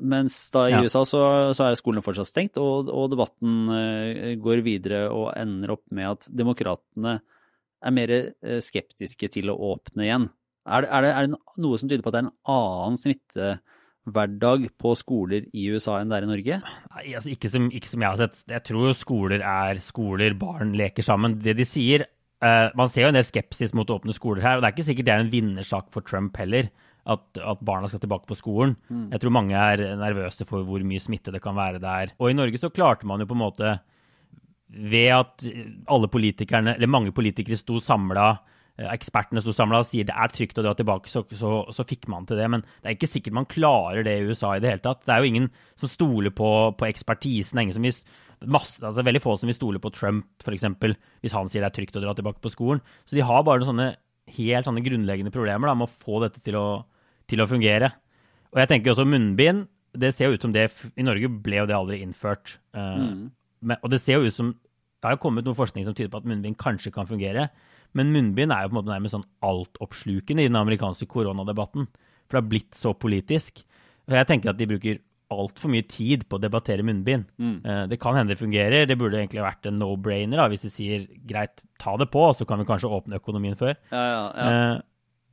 Mens 0.00 0.36
da 0.52 0.66
i 0.68 0.72
Ja. 0.72 0.80
USA 0.84 1.02
så, 1.08 1.20
så 1.56 1.66
er 1.66 1.76
skolene 1.76 2.04
fortsatt 2.04 2.30
stengt, 2.30 2.56
og, 2.60 2.88
og 2.88 3.10
debatten 3.12 3.68
eh, 3.76 4.32
går 4.40 4.64
videre 4.64 5.04
og 5.12 5.32
ender 5.36 5.74
opp 5.76 5.84
med 5.92 6.14
at 6.14 6.28
demokratene 6.32 7.18
er 7.82 7.92
mer 7.92 8.12
eh, 8.16 8.60
skeptiske 8.64 9.28
til 9.36 9.52
å 9.52 9.58
åpne 9.72 10.06
igjen. 10.06 10.30
Er 10.64 10.84
det, 10.84 10.92
er, 10.94 11.04
det, 11.04 11.12
er 11.12 11.28
det 11.28 11.64
noe 11.64 11.80
som 11.80 11.90
tyder 11.90 12.04
på 12.04 12.12
at 12.12 12.16
det 12.16 12.22
er 12.22 12.28
en 12.30 12.36
annen 12.56 13.00
smittehverdag 14.02 14.78
på 14.78 14.94
skoler 14.96 15.46
i 15.52 15.70
USA 15.70 16.00
enn 16.00 16.10
det 16.10 16.18
er 16.18 16.26
i 16.26 16.30
Norge? 16.30 16.60
Nei, 16.62 17.14
altså 17.14 17.30
ikke, 17.30 17.48
som, 17.48 17.70
ikke 17.70 17.88
som 17.88 18.02
jeg 18.02 18.10
har 18.10 18.18
sett. 18.18 18.44
Jeg 18.48 18.62
tror 18.64 18.88
jo 18.88 18.94
skoler 18.94 19.40
er 19.40 19.80
skoler, 19.80 20.34
barn 20.34 20.74
leker 20.74 21.02
sammen. 21.02 21.40
Det 21.40 21.56
de 21.56 21.64
sier 21.64 22.06
uh, 22.42 22.70
Man 22.74 22.88
ser 22.88 23.06
jo 23.06 23.12
en 23.12 23.14
del 23.18 23.24
skepsis 23.24 23.74
mot 23.74 23.88
å 23.88 23.98
åpne 23.98 24.12
skoler 24.14 24.42
her, 24.42 24.56
og 24.56 24.62
det 24.62 24.68
er 24.68 24.74
ikke 24.74 24.88
sikkert 24.90 25.06
det 25.06 25.14
er 25.14 25.22
en 25.22 25.32
vinnersak 25.32 25.92
for 25.92 26.02
Trump 26.02 26.36
heller. 26.36 26.70
At, 27.02 27.24
at 27.34 27.58
barna 27.66 27.88
skal 27.90 27.98
tilbake 27.98 28.28
på 28.28 28.36
skolen. 28.38 28.76
Jeg 29.10 29.18
tror 29.18 29.32
mange 29.34 29.58
er 29.58 29.80
nervøse 29.98 30.44
for 30.46 30.62
hvor 30.62 30.84
mye 30.86 31.02
smitte 31.02 31.32
det 31.34 31.40
kan 31.42 31.56
være 31.56 31.80
der. 31.82 32.12
Og 32.22 32.30
i 32.30 32.36
Norge 32.38 32.60
så 32.62 32.70
klarte 32.70 33.08
man 33.10 33.18
jo 33.18 33.26
på 33.26 33.34
en 33.34 33.40
måte 33.42 33.72
ved 34.70 35.08
at 35.10 35.42
alle 35.90 36.06
politikerne, 36.08 36.76
eller 36.76 36.86
mange 36.86 37.10
politikere 37.10 37.58
sto 37.58 37.80
samla, 37.82 38.36
ekspertene 38.80 39.42
sto 39.44 39.52
samla 39.54 39.82
og 39.82 39.88
sier 39.88 40.06
det 40.08 40.14
er 40.16 40.32
trygt 40.32 40.58
å 40.58 40.64
dra 40.64 40.72
tilbake, 40.76 41.10
så, 41.12 41.24
så, 41.36 41.52
så 41.74 41.84
fikk 41.86 42.08
man 42.10 42.24
til 42.28 42.40
det. 42.40 42.48
Men 42.50 42.64
det 42.64 42.88
er 42.88 42.96
ikke 42.96 43.10
sikkert 43.10 43.36
man 43.36 43.48
klarer 43.50 44.06
det 44.06 44.16
i 44.18 44.28
USA 44.30 44.54
i 44.56 44.62
det 44.62 44.72
hele 44.72 44.84
tatt. 44.84 45.02
Det 45.06 45.14
er 45.14 45.22
jo 45.22 45.32
ingen 45.32 45.48
som 45.78 45.92
stoler 45.92 46.34
på, 46.34 46.50
på 46.78 46.88
ekspertisen. 46.88 47.58
Er 47.58 47.66
ingen 47.66 47.76
som 47.76 47.86
vil, 47.86 47.98
masse, 48.48 48.80
altså 48.80 49.04
veldig 49.04 49.22
få 49.22 49.36
som 49.40 49.50
vil 49.50 49.58
stole 49.58 49.82
på 49.82 49.92
Trump, 49.94 50.30
f.eks., 50.42 50.68
hvis 51.22 51.36
han 51.36 51.52
sier 51.52 51.64
det 51.64 51.70
er 51.70 51.76
trygt 51.76 52.00
å 52.00 52.04
dra 52.04 52.16
tilbake 52.16 52.42
på 52.42 52.54
skolen. 52.54 52.82
Så 53.04 53.18
de 53.18 53.26
har 53.26 53.44
bare 53.46 53.62
noen 53.62 53.74
sånne 53.74 53.90
helt 54.32 54.68
sånne 54.68 54.84
grunnleggende 54.84 55.34
problemer 55.34 55.68
da, 55.68 55.76
med 55.76 55.90
å 55.90 56.04
få 56.06 56.22
dette 56.24 56.40
til 56.46 56.56
å, 56.58 56.66
til 57.30 57.42
å 57.42 57.48
fungere. 57.50 57.92
Og 58.52 58.60
jeg 58.62 58.70
tenker 58.70 58.94
også 58.94 59.08
munnbind. 59.08 59.66
Det 59.92 60.12
ser 60.16 60.30
jo 60.30 60.38
ut 60.38 60.44
som 60.44 60.52
det 60.54 60.70
I 60.96 61.04
Norge 61.04 61.28
ble 61.44 61.58
jo 61.58 61.68
det 61.68 61.76
aldri 61.76 62.00
innført. 62.04 62.56
Eh, 62.76 63.08
men, 63.60 63.78
og 63.80 63.92
det 63.92 64.00
ser 64.00 64.20
jo 64.20 64.28
ut 64.30 64.36
som 64.36 64.54
Det 64.54 65.08
har 65.08 65.16
jo 65.16 65.22
kommet 65.24 65.44
noe 65.44 65.58
forskning 65.58 65.84
som 65.84 65.94
tyder 65.98 66.12
på 66.12 66.20
at 66.22 66.26
munnbind 66.30 66.54
kanskje 66.60 66.92
kan 66.94 67.08
fungere. 67.08 67.48
Men 67.98 68.12
munnbind 68.14 68.54
er 68.54 68.64
jo 68.64 68.72
på 68.72 68.76
en 68.76 68.80
måte 68.80 68.92
nærmest 68.92 69.16
sånn 69.16 69.28
altoppslukende 69.44 70.44
i 70.44 70.50
den 70.50 70.60
amerikanske 70.60 71.08
koronadebatten. 71.10 71.88
For 72.26 72.38
det 72.38 72.42
har 72.42 72.52
blitt 72.52 72.78
så 72.78 72.94
politisk. 72.96 73.64
Og 74.08 74.16
jeg 74.16 74.28
tenker 74.30 74.52
at 74.52 74.60
de 74.60 74.68
bruker 74.70 75.02
altfor 75.32 75.72
mye 75.72 75.84
tid 75.88 76.26
på 76.28 76.38
å 76.38 76.42
debattere 76.42 76.84
munnbind. 76.84 77.28
Mm. 77.40 77.88
det 77.90 77.98
kan 78.00 78.16
hende 78.18 78.34
det 78.34 78.42
fungerer. 78.42 78.86
Det 78.88 78.98
burde 79.00 79.20
egentlig 79.20 79.44
vært 79.44 79.68
en 79.68 79.78
no-brainer 79.80 80.40
da, 80.40 80.48
hvis 80.52 80.66
de 80.66 80.72
sier 80.72 81.06
greit, 81.28 81.64
ta 81.80 81.96
det 82.00 82.10
på, 82.12 82.24
så 82.36 82.46
kan 82.48 82.60
vi 82.60 82.68
kanskje 82.68 82.90
åpne 82.92 83.20
økonomien 83.20 83.58
før. 83.58 83.76
Ja, 83.92 84.02
ja, 84.02 84.24
ja. 84.36 84.48
Eh, 84.48 84.74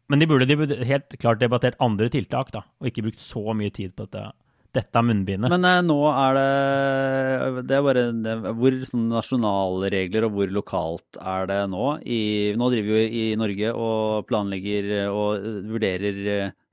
men 0.09 0.23
de 0.23 0.27
burde, 0.29 0.47
de 0.49 0.57
burde 0.57 0.77
helt 0.89 1.15
klart 1.21 1.41
debattert 1.41 1.77
andre 1.83 2.09
tiltak, 2.11 2.53
da, 2.55 2.63
og 2.81 2.89
ikke 2.89 3.05
brukt 3.05 3.21
så 3.21 3.43
mye 3.53 3.73
tid 3.73 3.93
på 3.93 4.07
dette, 4.07 4.31
dette 4.75 4.99
er 4.99 5.05
munnbindet. 5.05 5.49
Men 5.49 5.65
eh, 5.65 5.79
nå 5.85 5.97
er 6.11 6.37
det 6.37 7.61
Det 7.67 7.77
er 7.77 7.85
bare 7.85 8.03
det, 8.13 8.33
Hvor 8.59 8.75
sånn 8.85 9.07
nasjonalregler 9.09 10.27
og 10.27 10.35
hvor 10.35 10.53
lokalt 10.53 11.19
er 11.19 11.47
det 11.49 11.59
nå? 11.73 11.85
I, 12.05 12.19
nå 12.59 12.69
driver 12.73 12.89
vi 12.89 12.99
jo 12.99 13.21
i 13.21 13.23
Norge 13.39 13.71
og 13.73 14.27
planlegger 14.29 14.91
og 15.09 15.47
vurderer 15.71 16.19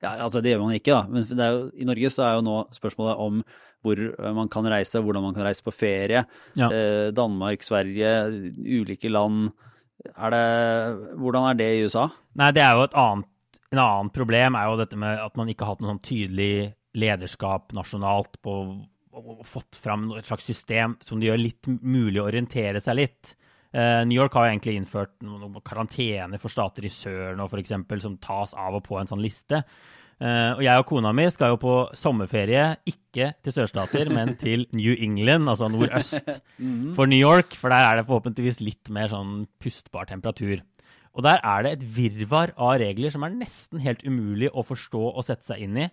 Ja, 0.03 0.13
altså 0.13 0.43
det 0.45 0.53
gjør 0.53 0.67
man 0.67 0.75
ikke, 0.77 0.93
da. 0.93 1.05
Men 1.09 1.25
det 1.25 1.47
jo, 1.55 1.63
i 1.73 1.87
Norge 1.89 2.13
så 2.13 2.27
er 2.27 2.37
jo 2.37 2.45
nå 2.45 2.59
spørsmålet 2.77 3.23
om 3.27 3.41
hvor 3.85 3.99
man 4.35 4.49
kan 4.51 4.65
reise, 4.67 4.99
hvordan 4.99 5.23
man 5.23 5.35
kan 5.35 5.45
reise 5.45 5.63
på 5.63 5.71
ferie. 5.71 6.23
Ja. 6.57 6.67
Eh, 6.67 7.09
Danmark, 7.15 7.61
Sverige, 7.63 8.09
ulike 8.57 9.09
land. 9.09 9.51
Er 10.13 10.33
det, 10.33 10.45
hvordan 11.17 11.49
er 11.49 11.59
det 11.59 11.69
i 11.75 11.85
USA? 11.85 12.07
Nei, 12.37 12.51
det 12.53 12.63
er 12.65 12.77
jo 12.77 12.85
et 12.85 12.97
annet 12.97 13.33
En 13.73 13.79
annen 13.83 14.09
problem 14.15 14.55
er 14.55 14.67
jo 14.69 14.77
dette 14.79 14.95
med 14.99 15.19
at 15.19 15.33
man 15.35 15.49
ikke 15.51 15.65
har 15.65 15.75
hatt 15.75 15.81
noen 15.83 15.97
sånn 15.97 16.05
tydelig 16.07 16.51
lederskap 16.97 17.73
nasjonalt 17.77 18.39
på 18.43 18.59
og 19.17 19.43
fått 19.47 19.77
fram 19.81 20.11
et 20.17 20.27
slags 20.27 20.45
system 20.45 20.95
som 21.01 21.19
det 21.19 21.31
gjør 21.31 21.41
litt 21.41 21.69
mulig 21.81 22.21
å 22.21 22.27
orientere 22.29 22.81
seg 22.83 22.99
litt. 22.99 23.33
Uh, 23.75 24.05
New 24.07 24.15
York 24.15 24.35
har 24.37 24.47
jo 24.47 24.53
egentlig 24.53 24.77
innført 24.79 25.15
noen 25.25 25.57
karantene 25.65 26.39
for 26.41 26.53
stater 26.53 26.85
i 26.87 26.91
sør 26.93 27.35
nå, 27.37 27.47
f.eks., 27.49 27.73
som 28.03 28.17
tas 28.21 28.55
av 28.57 28.77
og 28.77 28.85
på 28.85 28.99
en 28.99 29.09
sånn 29.09 29.23
liste. 29.23 29.63
Uh, 30.17 30.55
og 30.55 30.63
jeg 30.65 30.81
og 30.81 30.87
kona 30.89 31.11
mi 31.13 31.27
skal 31.33 31.53
jo 31.53 31.59
på 31.61 31.73
sommerferie, 31.97 32.71
ikke 32.89 33.33
til 33.45 33.53
sørstater, 33.53 34.09
men 34.13 34.33
til 34.39 34.65
New 34.73 34.95
England, 34.95 35.49
altså 35.51 35.69
nordøst 35.69 36.31
for 36.97 37.09
New 37.09 37.19
York. 37.19 37.57
For 37.59 37.73
der 37.73 37.89
er 37.89 37.99
det 37.99 38.07
forhåpentligvis 38.07 38.63
litt 38.63 38.93
mer 38.93 39.11
sånn 39.13 39.43
pustbar 39.61 40.09
temperatur. 40.09 40.63
Og 41.17 41.25
der 41.25 41.41
er 41.41 41.65
det 41.65 41.75
et 41.75 41.85
virvar 41.97 42.53
av 42.61 42.77
regler 42.81 43.13
som 43.13 43.25
er 43.25 43.33
nesten 43.33 43.81
helt 43.81 44.03
umulig 44.05 44.51
å 44.53 44.65
forstå 44.65 45.01
og 45.09 45.25
sette 45.25 45.49
seg 45.49 45.65
inn 45.65 45.79
i. 45.85 45.87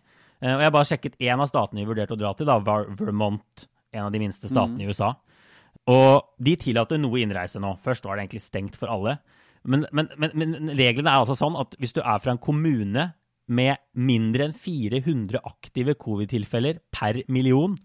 Eh, 0.44 0.52
og 0.52 0.61
jeg 0.61 0.68
har 0.68 0.74
bare 0.76 0.88
sjekket 0.90 1.20
én 1.24 1.40
av 1.40 1.48
statene 1.48 1.80
vi 1.80 1.88
vurderte 1.88 2.16
å 2.16 2.20
dra 2.20 2.35
til, 2.37 2.48
da, 2.50 2.59
var 2.61 2.90
Vermont, 2.98 3.66
en 3.94 4.09
av 4.09 4.12
de 4.12 4.20
minste 4.20 4.50
statene 4.50 4.85
i 4.85 4.90
USA. 4.90 5.14
Og 5.90 6.37
de 6.42 6.54
tillater 6.61 7.00
noe 7.00 7.20
innreise 7.22 7.61
nå. 7.61 7.74
Først 7.85 8.04
var 8.07 8.16
det 8.16 8.26
egentlig 8.26 8.44
stengt 8.44 8.76
for 8.80 8.92
alle. 8.92 9.18
Men, 9.64 9.87
men, 9.96 10.11
men, 10.20 10.33
men 10.37 10.72
reglene 10.76 11.09
er 11.09 11.22
altså 11.22 11.37
sånn 11.38 11.57
at 11.61 11.76
hvis 11.80 11.94
du 11.96 12.02
er 12.02 12.20
fra 12.20 12.35
en 12.35 12.42
kommune 12.42 13.09
med 13.44 13.80
mindre 13.96 14.48
enn 14.48 14.57
400 14.57 15.40
aktive 15.44 15.96
covid-tilfeller 16.00 16.80
per 16.92 17.22
million, 17.33 17.76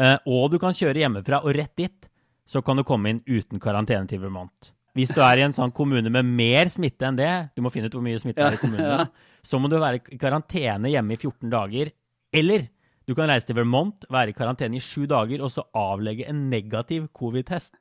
eh, 0.00 0.16
og 0.28 0.52
du 0.52 0.58
kan 0.60 0.76
kjøre 0.76 1.04
hjemmefra 1.04 1.42
og 1.44 1.56
rett 1.56 1.74
dit, 1.80 2.08
så 2.48 2.60
kan 2.64 2.76
du 2.76 2.84
komme 2.84 3.12
inn 3.12 3.22
uten 3.28 3.60
karantene 3.60 4.08
til 4.08 4.20
Vermont. 4.20 4.72
Hvis 4.94 5.12
du 5.16 5.20
er 5.24 5.40
i 5.40 5.44
en 5.46 5.56
sånn 5.56 5.72
kommune 5.74 6.12
med 6.12 6.28
mer 6.28 6.68
smitte 6.72 7.08
enn 7.08 7.18
det, 7.18 7.32
du 7.56 7.64
må 7.64 7.72
finne 7.74 7.88
ut 7.90 7.96
hvor 7.96 8.04
mye 8.04 8.20
smitte 8.20 8.44
er 8.44 8.56
i 8.56 8.60
kommunen, 8.62 9.08
så 9.44 9.60
må 9.60 9.68
du 9.70 9.76
være 9.78 10.00
i 10.14 10.18
karantene 10.20 10.90
hjemme 10.92 11.14
i 11.16 11.20
14 11.20 11.50
dager. 11.52 11.92
Eller 12.34 12.66
du 13.06 13.12
kan 13.14 13.28
reise 13.28 13.46
til 13.50 13.58
Vermont, 13.58 14.06
være 14.10 14.32
i 14.32 14.36
karantene 14.36 14.78
i 14.78 14.82
sju 14.82 15.04
dager, 15.10 15.42
og 15.44 15.52
så 15.52 15.66
avlegge 15.76 16.26
en 16.30 16.46
negativ 16.50 17.10
covid-test. 17.16 17.76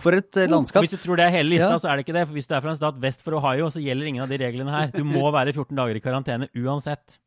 For 0.00 0.16
et 0.16 0.36
eh, 0.40 0.48
landskap. 0.48 0.84
Hvis 0.84 0.94
du 0.94 1.00
tror 1.02 1.18
det 1.20 1.26
er 1.26 1.34
hele 1.34 1.50
lista, 1.52 1.72
Ja. 1.74 1.78
så 1.80 1.90
er 1.90 1.98
det 1.98 2.06
ikke 2.06 2.16
det. 2.16 2.26
For 2.28 2.36
hvis 2.38 2.48
du 2.48 2.54
er 2.56 2.62
fra 2.64 2.70
en 2.72 2.78
stat 2.80 3.00
vest 3.02 3.24
for 3.24 3.36
Ohio, 3.36 3.68
så 3.72 3.82
gjelder 3.82 4.08
ingen 4.08 4.22
av 4.24 4.30
de 4.30 4.38
reglene 4.40 4.72
her. 4.72 4.92
Du 4.94 5.04
må 5.04 5.26
være 5.32 5.52
14 5.52 5.76
dager 5.76 5.96
i 5.96 6.00
karantene 6.04 6.48
uansett. 6.56 7.18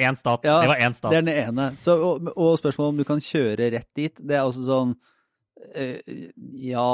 Én 0.00 0.16
stat. 0.16 0.44
Ja, 0.44 0.60
det 0.64 0.68
var 0.72 0.80
én 0.80 0.94
stat. 0.96 1.10
Det 1.12 1.18
er 1.20 1.22
den 1.28 1.48
ene. 1.48 1.70
Så, 1.80 1.96
og, 2.00 2.28
og 2.36 2.58
spørsmålet 2.60 2.94
om 2.94 3.00
du 3.00 3.04
kan 3.08 3.20
kjøre 3.20 3.70
rett 3.76 3.88
dit, 3.96 4.14
det 4.20 4.36
er 4.36 4.44
altså 4.46 4.64
sånn 4.64 4.94
Ja, 6.60 6.88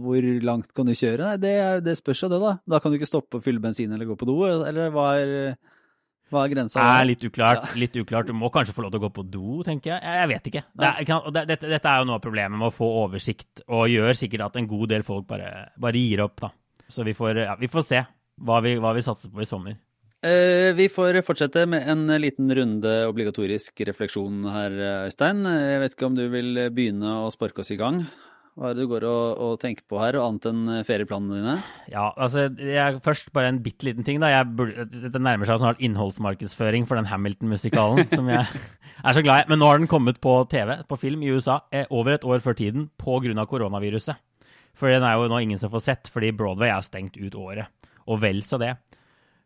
hvor 0.00 0.28
langt 0.46 0.72
kan 0.76 0.88
du 0.88 0.94
kjøre? 0.96 1.32
Nei, 1.32 1.36
det, 1.42 1.54
det 1.86 1.98
spørs 1.98 2.24
jo 2.24 2.30
det, 2.32 2.40
da. 2.42 2.56
Da 2.68 2.80
kan 2.82 2.92
du 2.92 2.98
ikke 2.98 3.10
stoppe 3.10 3.38
og 3.38 3.44
fylle 3.44 3.62
bensin 3.62 3.92
eller 3.92 4.08
gå 4.08 4.16
på 4.18 4.28
do, 4.28 4.38
eller 4.46 4.92
hva 4.94 5.06
er, 5.20 5.34
hva 6.32 6.46
er 6.46 6.54
grensa? 6.54 6.80
er 6.80 7.08
litt 7.10 7.24
uklart. 7.28 7.74
litt 7.78 7.98
uklart. 7.98 8.30
Du 8.30 8.36
må 8.36 8.50
kanskje 8.54 8.74
få 8.76 8.86
lov 8.86 8.94
til 8.94 9.02
å 9.02 9.04
gå 9.04 9.12
på 9.18 9.26
do, 9.28 9.60
tenker 9.66 9.94
jeg. 9.94 10.00
Jeg, 10.06 10.30
vet 10.32 10.50
ikke. 10.52 10.64
Det 10.72 10.90
er, 10.90 11.28
det, 11.36 11.44
dette, 11.52 11.70
dette 11.74 11.92
er 11.92 12.00
jo 12.00 12.08
noe 12.08 12.18
av 12.20 12.24
problemet 12.24 12.56
med 12.58 12.70
å 12.70 12.74
få 12.74 12.88
oversikt, 13.04 13.66
og 13.68 13.90
gjør 13.92 14.16
sikkert 14.18 14.48
at 14.48 14.58
en 14.60 14.70
god 14.70 14.94
del 14.94 15.06
folk 15.06 15.28
bare, 15.28 15.52
bare 15.82 16.02
gir 16.02 16.24
opp, 16.24 16.38
da. 16.46 16.52
Så 16.92 17.04
vi 17.08 17.16
får, 17.16 17.44
ja, 17.46 17.56
vi 17.60 17.70
får 17.72 17.88
se 17.88 18.04
hva 18.42 18.60
vi, 18.64 18.76
hva 18.80 18.94
vi 18.96 19.04
satser 19.04 19.32
på 19.32 19.44
i 19.44 19.48
sommer. 19.48 19.76
Eh, 20.22 20.70
vi 20.78 20.86
får 20.86 21.16
fortsette 21.26 21.64
med 21.66 21.88
en 21.90 22.06
liten 22.22 22.50
runde 22.54 22.90
obligatorisk 23.10 23.80
refleksjon 23.88 24.44
her, 24.54 24.76
Øystein. 25.08 25.42
Jeg 25.42 25.80
vet 25.82 25.96
ikke 25.96 26.06
om 26.06 26.18
du 26.18 26.28
vil 26.30 26.68
begynne 26.70 27.16
å 27.24 27.32
sparke 27.34 27.64
oss 27.64 27.72
i 27.74 27.78
gang? 27.80 28.04
Hva 28.52 28.68
er 28.68 28.76
det 28.76 28.84
du 28.84 28.90
går 28.90 29.06
og, 29.08 29.40
og 29.40 29.52
tenker 29.62 29.82
på 29.88 29.96
her, 29.98 30.18
annet 30.20 30.46
enn 30.50 30.62
ferieplanene 30.84 31.38
dine? 31.40 31.54
Ja, 31.88 32.10
altså, 32.20 32.50
jeg, 32.60 33.00
først 33.02 33.32
bare 33.32 33.48
en 33.48 33.62
bitte 33.64 33.88
liten 33.88 34.04
ting. 34.06 34.20
da. 34.22 34.28
Jeg 34.28 34.50
burde, 34.58 34.84
det 34.92 35.22
nærmer 35.24 35.48
seg 35.48 35.58
snart 35.62 35.80
innholdsmarkedsføring 35.82 36.86
for 36.86 37.00
den 37.00 37.08
Hamilton-musikalen, 37.08 38.06
som 38.18 38.28
jeg 38.28 38.44
er 38.44 39.16
så 39.16 39.24
glad 39.24 39.42
i. 39.42 39.48
Men 39.50 39.62
nå 39.62 39.70
har 39.72 39.80
den 39.80 39.90
kommet 39.90 40.20
på 40.22 40.36
TV, 40.52 40.76
på 40.86 41.00
film 41.00 41.24
i 41.24 41.32
USA, 41.32 41.62
eh, 41.72 41.88
over 41.90 42.14
et 42.14 42.28
år 42.28 42.44
før 42.44 42.60
tiden 42.60 42.90
pga. 43.00 43.48
koronaviruset. 43.48 44.20
For 44.76 44.92
den 44.92 45.02
er 45.02 45.16
jo 45.16 45.32
nå 45.32 45.40
ingen 45.42 45.58
som 45.58 45.72
får 45.72 45.86
sett, 45.88 46.12
fordi 46.12 46.30
Broadway 46.36 46.70
er 46.70 46.84
stengt 46.84 47.16
ut 47.16 47.34
året. 47.34 47.72
Og 48.06 48.20
vel 48.20 48.44
så 48.44 48.60
det. 48.60 48.76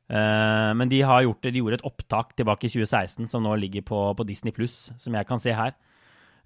Eh, 0.06 0.70
men 0.78 0.90
de, 0.90 1.00
gjort, 1.02 1.42
de 1.42 1.58
gjorde 1.58 1.80
et 1.80 1.88
opptak 1.88 2.36
tilbake 2.38 2.68
i 2.68 2.70
2016 2.70 3.26
som 3.32 3.42
nå 3.42 3.56
ligger 3.58 3.82
på, 3.86 4.00
på 4.14 4.26
Disney 4.28 4.54
pluss, 4.54 4.90
som 5.02 5.16
jeg 5.18 5.26
kan 5.28 5.42
se 5.42 5.54
her. 5.56 5.74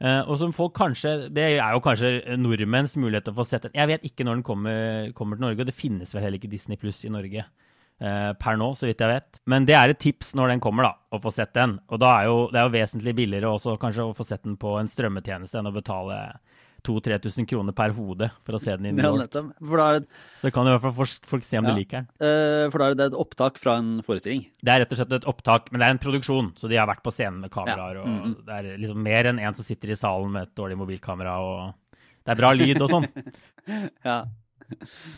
Eh, 0.00 0.22
og 0.24 0.38
som 0.40 0.52
folk 0.56 0.72
kanskje 0.78 1.28
Det 1.28 1.42
er 1.58 1.74
jo 1.74 1.82
kanskje 1.84 2.38
nordmenns 2.40 2.94
mulighet 2.96 3.26
til 3.28 3.34
å 3.34 3.40
få 3.42 3.44
sett 3.48 3.66
den. 3.68 3.76
Jeg 3.76 3.90
vet 3.90 4.06
ikke 4.08 4.24
når 4.24 4.38
den 4.38 4.46
kommer, 4.46 5.10
kommer 5.16 5.36
til 5.36 5.44
Norge, 5.44 5.60
og 5.60 5.68
det 5.68 5.76
finnes 5.76 6.14
vel 6.14 6.24
heller 6.24 6.40
ikke 6.40 6.52
Disney 6.52 6.80
pluss 6.80 7.02
i 7.04 7.12
Norge 7.12 7.44
eh, 7.44 8.30
per 8.40 8.56
nå, 8.60 8.70
så 8.78 8.88
vidt 8.88 9.04
jeg 9.04 9.12
vet. 9.12 9.42
Men 9.50 9.68
det 9.68 9.76
er 9.76 9.92
et 9.92 10.00
tips 10.00 10.32
når 10.38 10.54
den 10.54 10.64
kommer, 10.64 10.88
da, 10.88 10.94
å 11.12 11.20
få 11.20 11.34
sett 11.34 11.52
den. 11.56 11.76
Og 11.92 12.00
da 12.00 12.14
er 12.22 12.30
jo, 12.30 12.38
det 12.48 12.62
er 12.62 12.70
jo 12.70 12.76
vesentlig 12.78 13.16
billigere 13.20 13.52
også 13.52 13.76
kanskje 13.82 14.08
å 14.08 14.16
få 14.16 14.24
sett 14.24 14.46
den 14.48 14.56
på 14.60 14.78
en 14.80 14.88
strømmetjeneste 14.88 15.60
enn 15.60 15.68
å 15.68 15.76
betale 15.76 16.22
2000-3000 16.82 17.46
kroner 17.48 17.72
per 17.76 17.90
hode 17.96 18.30
for 18.44 18.52
å 18.56 18.60
se 18.60 18.74
den 18.76 18.86
i 18.86 18.92
New 18.92 19.04
Ja, 19.04 19.10
York. 19.12 19.30
nettopp. 19.30 19.52
For 19.68 19.76
da 19.76 19.86
er 19.94 20.00
det, 20.00 20.08
Så 20.42 20.52
kan 20.52 20.66
i 20.66 20.70
hvert 20.70 20.82
fall 20.82 21.06
folk- 21.32 21.44
se 21.44 21.58
om 21.58 21.64
Ja. 21.64 21.70
de 21.70 21.76
liker 21.80 21.96
den. 22.00 22.08
Uh, 22.20 22.70
for 22.70 22.78
da 22.78 22.90
er 22.90 22.94
det 22.94 23.06
et 23.12 23.18
opptak 23.18 23.58
fra 23.58 23.76
en 23.78 24.02
forestilling. 24.02 24.46
Det 24.62 24.68
er 24.72 24.80
rett 24.84 24.92
og 24.92 24.98
slett 24.98 25.12
et 25.12 25.24
opptak, 25.28 25.70
men 25.72 25.80
det 25.80 25.86
er 25.88 25.90
en 25.90 25.98
produksjon. 25.98 26.52
Så 26.56 26.68
de 26.68 26.76
har 26.76 26.86
vært 26.86 27.02
på 27.02 27.12
scenen 27.12 27.40
med 27.40 27.50
kameraer. 27.50 27.94
Ja. 27.94 28.00
og 28.02 28.06
Mhm. 28.08 28.44
Det 28.46 28.54
er 28.54 28.78
liksom 28.78 29.02
mer 29.02 29.24
enn 29.24 29.38
en 29.40 29.54
som 29.54 29.64
sitter 29.64 29.90
i 29.90 29.96
salen 29.96 30.30
med 30.32 30.42
et 30.42 30.54
dårlig 30.54 30.76
mobilkamera. 30.76 31.38
og 31.38 31.74
Det 32.24 32.32
er 32.38 32.40
bra 32.42 32.52
lyd 32.52 32.80
og 32.82 32.90
sånn. 32.90 33.08
Ja. 34.04 34.24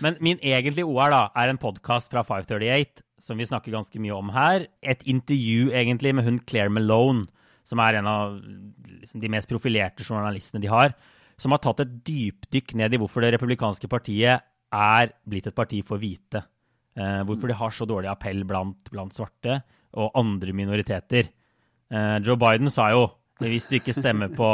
Men 0.01 0.17
min 0.21 0.39
egentlige 0.39 0.87
OR 0.89 1.11
da, 1.11 1.29
er 1.37 1.49
en 1.49 1.59
podkast 1.59 2.11
fra 2.11 2.23
538 2.25 3.03
som 3.21 3.37
vi 3.39 3.45
snakker 3.45 3.71
ganske 3.71 4.01
mye 4.01 4.17
om 4.17 4.31
her. 4.31 4.67
Et 4.83 5.03
intervju 5.05 5.71
egentlig 5.71 6.15
med 6.15 6.25
hun 6.25 6.39
Claire 6.41 6.71
Malone, 6.71 7.27
som 7.65 7.79
er 7.79 7.95
en 8.01 8.07
av 8.07 8.41
liksom, 8.41 9.21
de 9.21 9.29
mest 9.29 9.49
profilerte 9.49 10.03
journalistene 10.03 10.61
de 10.63 10.69
har. 10.69 10.95
Som 11.41 11.55
har 11.55 11.63
tatt 11.65 11.81
et 11.85 11.95
dypdykk 12.07 12.75
ned 12.81 12.95
i 12.95 13.01
hvorfor 13.01 13.25
det 13.25 13.33
republikanske 13.37 13.89
partiet 13.91 14.45
er 14.73 15.13
blitt 15.29 15.47
et 15.51 15.57
parti 15.57 15.83
for 15.87 16.01
hvite. 16.01 16.45
Eh, 16.97 17.23
hvorfor 17.29 17.49
de 17.49 17.57
har 17.57 17.73
så 17.73 17.87
dårlig 17.89 18.11
appell 18.13 18.45
blant, 18.49 18.91
blant 18.93 19.13
svarte 19.17 19.63
og 19.97 20.13
andre 20.17 20.53
minoriteter. 20.57 21.29
Eh, 21.93 22.19
Joe 22.25 22.39
Biden 22.41 22.71
sa 22.73 22.91
jo 22.93 23.11
hvis 23.43 23.67
du 23.67 23.75
ikke 23.79 23.95
stemmer 23.97 24.31
på 24.31 24.47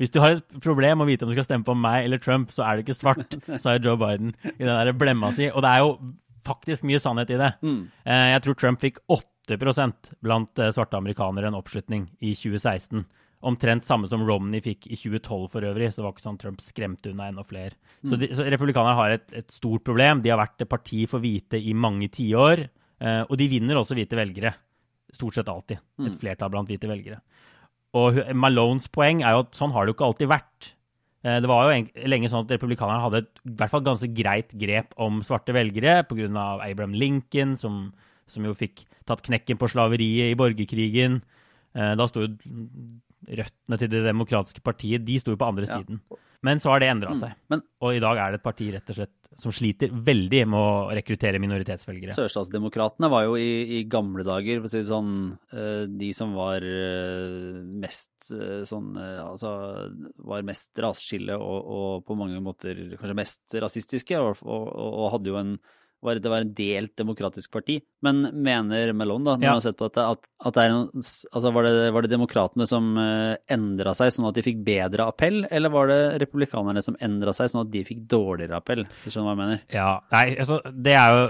Hvis 0.00 0.12
du 0.14 0.20
har 0.22 0.38
et 0.38 0.60
problem 0.64 1.02
å 1.02 1.06
vite 1.06 1.26
om 1.26 1.30
du 1.30 1.34
skal 1.36 1.44
stemme 1.46 1.66
på 1.66 1.74
meg 1.76 2.06
eller 2.06 2.18
Trump, 2.22 2.50
så 2.54 2.64
er 2.64 2.76
du 2.76 2.84
ikke 2.84 2.96
svart, 2.96 3.36
sa 3.60 3.76
jo 3.76 3.90
Joe 3.90 4.00
Biden 4.00 4.32
i 4.54 4.62
den 4.64 4.72
der 4.72 4.92
blemma 4.96 5.30
si. 5.36 5.50
Og 5.50 5.62
det 5.62 5.70
er 5.70 5.82
jo 5.84 5.92
faktisk 6.46 6.86
mye 6.88 7.00
sannhet 7.02 7.30
i 7.34 7.38
det. 7.40 7.52
Mm. 7.62 7.82
Eh, 8.04 8.26
Jeg 8.34 8.42
tror 8.46 8.58
Trump 8.58 8.80
fikk 8.82 8.98
8 9.08 9.58
blant 10.24 10.58
eh, 10.58 10.72
svarte 10.72 10.96
amerikanere 10.96 11.50
en 11.50 11.58
oppslutning 11.58 12.08
i 12.20 12.32
2016. 12.34 13.04
Omtrent 13.44 13.84
samme 13.84 14.08
som 14.08 14.22
Romney 14.24 14.62
fikk 14.64 14.86
i 14.88 14.96
2012 14.96 15.48
for 15.52 15.66
øvrig. 15.68 15.90
Så 15.92 16.00
det 16.00 16.04
var 16.06 16.14
ikke 16.14 16.24
sånn 16.24 16.38
Trump 16.40 16.62
skremte 16.64 17.10
unna 17.12 17.26
enda 17.28 17.44
flere. 17.44 17.76
Så, 18.08 18.16
de, 18.20 18.30
så 18.32 18.46
republikanerne 18.48 18.96
har 18.96 19.10
et, 19.18 19.26
et 19.36 19.50
stort 19.52 19.84
problem. 19.84 20.22
De 20.24 20.30
har 20.32 20.40
vært 20.40 20.64
et 20.64 20.70
parti 20.70 21.02
for 21.10 21.20
hvite 21.20 21.60
i 21.60 21.74
mange 21.76 22.08
tiår. 22.14 22.64
Eh, 23.04 23.22
og 23.28 23.36
de 23.36 23.48
vinner 23.52 23.76
også 23.76 23.96
hvite 23.98 24.16
velgere. 24.16 24.54
Stort 25.12 25.36
sett 25.36 25.48
alltid. 25.52 25.78
Et 26.08 26.16
flertall 26.22 26.50
blant 26.54 26.70
hvite 26.72 26.88
velgere. 26.88 27.20
Og 27.94 28.16
Malones 28.34 28.88
poeng 28.90 29.20
er 29.22 29.36
jo 29.36 29.44
at 29.44 29.54
sånn 29.54 29.70
har 29.76 29.84
det 29.86 29.92
jo 29.92 29.98
ikke 29.98 30.08
alltid 30.08 30.32
vært. 30.32 30.70
Eh, 31.22 31.36
Det 31.44 31.46
var 31.52 31.68
jo 31.68 32.08
lenge 32.10 32.30
sånn 32.32 32.46
at 32.48 32.56
republikanerne 32.56 33.04
hadde 33.04 33.20
et 33.22 33.44
i 33.44 33.52
hvert 33.60 33.70
fall 33.70 33.84
ganske 33.86 34.08
greit 34.16 34.50
grep 34.58 34.96
om 34.98 35.20
svarte 35.22 35.52
velgere 35.54 36.00
pga. 36.08 36.26
Abraham 36.64 36.96
Lincoln, 36.98 37.54
som, 37.60 37.92
som 38.26 38.44
jo 38.48 38.54
fikk 38.56 38.86
tatt 39.06 39.22
knekken 39.28 39.60
på 39.60 39.68
slaveriet 39.70 40.32
i 40.32 40.38
borgerkrigen. 40.40 41.20
Eh, 41.76 41.94
Da 41.94 42.08
sto 42.08 42.24
jo 42.24 42.32
røttene 43.28 43.78
til 43.80 43.88
Det 43.92 44.04
demokratiske 44.06 44.62
partiet 44.64 45.04
de 45.04 45.18
sto 45.22 45.34
jo 45.34 45.40
på 45.40 45.48
andre 45.48 45.66
Ja. 45.68 45.78
siden. 45.80 46.00
Men 46.44 46.58
så 46.60 46.74
har 46.74 46.80
det 46.82 46.90
endra 46.92 47.14
seg. 47.16 47.32
Men 47.48 47.62
Og 47.80 47.94
i 47.96 48.00
dag 48.04 48.18
er 48.20 48.32
det 48.32 48.40
et 48.40 48.44
parti 48.44 48.66
rett 48.70 48.90
og 48.90 48.96
slett 48.98 49.24
som 49.40 49.50
sliter 49.50 49.88
veldig 49.90 50.42
med 50.46 50.58
å 50.60 50.90
rekruttere 50.94 51.40
minoritetsvelgere. 51.42 52.12
Sørstatsdemokratene 52.14 53.08
var 53.10 53.24
jo 53.24 53.34
i, 53.40 53.80
i 53.80 53.84
gamle 53.90 54.22
dager, 54.22 54.60
for 54.60 54.68
å 54.68 54.70
si 54.70 54.78
det 54.82 54.90
sånn, 54.90 55.38
eh, 55.56 55.86
de 55.88 56.10
som 56.12 56.34
var 56.36 56.62
eh, 56.62 57.62
mest 57.64 58.28
eh, 58.30 58.60
sånn 58.68 58.92
Altså 58.94 59.50
var 60.22 60.44
mest 60.46 60.76
raseskille 60.78 61.34
og, 61.34 61.64
og 61.64 62.04
på 62.06 62.16
mange 62.18 62.38
måter 62.44 62.76
kanskje 63.00 63.16
mest 63.16 63.56
rasistiske, 63.64 64.20
og, 64.20 64.44
og, 64.44 64.68
og 64.76 65.10
hadde 65.16 65.32
jo 65.32 65.40
en 65.40 65.56
var, 66.04 66.20
det 66.22 66.30
var 66.30 66.44
en 66.44 66.52
delt 66.56 66.92
demokratisk 67.00 67.50
parti. 67.54 67.78
Men 68.04 68.22
mener 68.44 68.92
Mellon, 68.96 69.24
da, 69.24 69.36
når 69.38 69.44
Ja. 69.46 69.52
har 69.56 69.64
sett 69.64 69.78
på 69.80 69.88
dette, 69.88 70.04
at, 70.14 70.20
at 70.44 70.54
det 70.58 70.62
er 70.66 70.72
noen, 70.74 70.90
altså 71.32 71.52
var, 71.56 71.64
det, 71.68 71.92
var 71.96 72.04
det 72.04 72.10
demokratene 72.12 72.66
som 72.68 72.90
uh, 73.00 73.34
endra 73.50 73.94
seg 73.96 74.12
sånn 74.12 74.28
at 74.28 74.36
de 74.36 74.44
fikk 74.44 74.60
bedre 74.66 75.06
appell, 75.08 75.42
eller 75.50 75.72
var 75.72 75.88
det 75.88 76.00
republikanerne 76.22 76.82
som 76.84 76.98
endra 77.00 77.32
seg 77.36 77.48
sånn 77.52 77.62
at 77.64 77.72
de 77.72 77.84
fikk 77.88 78.04
dårligere 78.12 78.60
appell? 78.60 78.84
Du 79.04 79.08
skjønner 79.08 79.30
hva 79.30 79.34
jeg 79.34 79.40
mener? 79.42 79.62
Ja, 79.72 79.88
nei, 80.12 80.24
altså, 80.38 80.60
Det 80.84 80.94
er 80.98 81.16
jo 81.16 81.24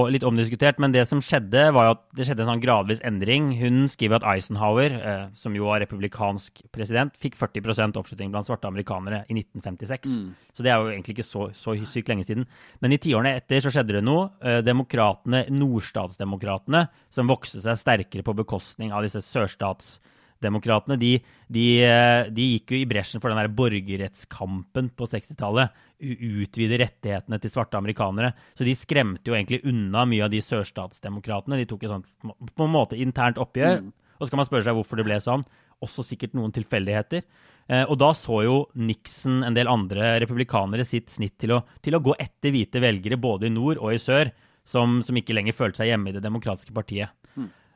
øh, 0.00 0.10
litt 0.16 0.24
omdiskutert, 0.26 0.80
men 0.82 0.92
det 0.96 1.04
som 1.10 1.20
skjedde, 1.24 1.66
var 1.76 1.90
jo 1.90 1.94
at 1.98 2.04
det 2.16 2.26
skjedde 2.28 2.46
en 2.46 2.52
sånn 2.54 2.64
gradvis 2.64 3.04
endring. 3.06 3.50
Hun 3.60 3.84
skriver 3.92 4.20
at 4.20 4.28
Eisenhower, 4.34 4.96
øh, 4.96 5.24
som 5.38 5.54
jo 5.56 5.68
var 5.68 5.82
republikansk 5.84 6.62
president, 6.72 7.14
fikk 7.20 7.36
40% 7.38 7.98
oppslutning 8.00 8.32
blant 8.32 8.48
svarte 8.48 8.68
amerikanere 8.70 9.24
i 9.28 9.36
1956. 9.36 10.08
Så 10.56 10.64
det 10.64 10.72
er 10.72 10.80
jo 10.80 10.90
egentlig 10.92 11.18
ikke 11.18 11.26
så, 11.28 11.48
så 11.56 11.74
sykt 11.88 12.08
lenge 12.10 12.24
siden. 12.28 12.46
Men 12.80 12.94
i 12.94 12.98
tiårene 13.02 13.36
etter 13.38 13.62
så 13.64 13.72
skjedde 13.74 13.89
det 13.96 14.04
noe. 14.04 14.28
Eh, 14.44 14.60
Demokratene, 14.66 15.44
nordstatsdemokratene, 15.52 16.86
som 17.12 17.30
vokste 17.30 17.62
seg 17.64 17.78
sterkere 17.80 18.24
på 18.26 18.34
bekostning 18.38 18.94
av 18.94 19.04
disse 19.06 19.22
sørstatsdemokratene, 19.26 20.98
de, 21.00 21.12
de, 21.52 21.66
eh, 21.86 22.30
de 22.32 22.48
gikk 22.54 22.74
jo 22.74 22.80
i 22.80 22.88
bresjen 22.90 23.22
for 23.22 23.32
den 23.32 23.40
der 23.40 23.52
borgerrettskampen 23.52 24.92
på 24.96 25.08
60-tallet. 25.10 25.76
Utvide 26.00 26.80
rettighetene 26.80 27.40
til 27.42 27.52
svarte 27.52 27.80
amerikanere. 27.80 28.32
Så 28.56 28.64
de 28.68 28.76
skremte 28.78 29.28
jo 29.32 29.36
egentlig 29.36 29.62
unna 29.68 30.06
mye 30.08 30.24
av 30.26 30.32
de 30.32 30.40
sørstatsdemokratene. 30.44 31.60
De 31.60 31.68
tok 31.68 31.84
et 31.84 31.92
sånt 31.92 32.08
på 32.24 32.66
en 32.66 32.72
måte 32.72 32.98
internt 33.00 33.40
oppgjør. 33.42 33.82
Og 34.20 34.26
så 34.26 34.32
kan 34.32 34.40
man 34.40 34.48
spørre 34.48 34.66
seg 34.68 34.76
hvorfor 34.76 35.00
det 35.00 35.08
ble 35.08 35.20
sånn. 35.24 35.44
Også 35.84 36.04
sikkert 36.04 36.34
noen 36.36 36.52
tilfeldigheter. 36.52 37.24
Eh, 37.70 37.84
og 37.86 38.00
da 38.02 38.10
så 38.18 38.40
jo 38.42 38.56
Nixon 38.82 39.44
en 39.46 39.54
del 39.54 39.70
andre 39.70 40.16
republikanere 40.24 40.86
sitt 40.88 41.12
snitt 41.12 41.36
til 41.38 41.54
å, 41.54 41.62
til 41.84 41.94
å 41.94 42.02
gå 42.02 42.16
etter 42.18 42.54
hvite 42.54 42.82
velgere 42.82 43.20
både 43.20 43.46
i 43.46 43.54
nord 43.54 43.78
og 43.78 43.94
i 43.94 44.02
sør, 44.02 44.32
som, 44.66 44.98
som 45.06 45.16
ikke 45.16 45.34
lenger 45.36 45.56
følte 45.56 45.82
seg 45.82 45.92
hjemme 45.92 46.10
i 46.10 46.16
Det 46.16 46.24
demokratiske 46.24 46.74
partiet. 46.74 47.14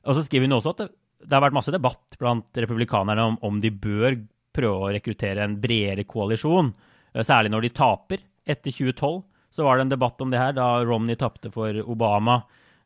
Og 0.04 0.16
så 0.16 0.24
skriver 0.26 0.48
hun 0.48 0.58
også 0.58 0.74
at 0.74 0.82
det, 0.82 0.88
det 1.24 1.36
har 1.36 1.44
vært 1.46 1.56
masse 1.56 1.72
debatt 1.72 2.18
blant 2.20 2.58
republikanerne 2.60 3.28
om, 3.30 3.38
om 3.46 3.60
de 3.62 3.70
bør 3.72 4.18
prøve 4.54 4.88
å 4.88 4.90
rekruttere 4.94 5.44
en 5.44 5.56
bredere 5.62 6.04
koalisjon, 6.08 6.72
eh, 7.14 7.24
særlig 7.24 7.54
når 7.54 7.66
de 7.66 7.72
taper. 7.78 8.26
Etter 8.44 8.74
2012 8.74 9.22
så 9.54 9.64
var 9.64 9.78
det 9.78 9.86
en 9.86 9.94
debatt 9.94 10.20
om 10.20 10.34
det 10.34 10.42
her, 10.42 10.52
da 10.56 10.68
Romney 10.84 11.16
tapte 11.18 11.50
for 11.54 11.78
Obama. 11.86 12.42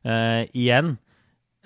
Uh, 0.07 0.47
igjen. 0.55 0.93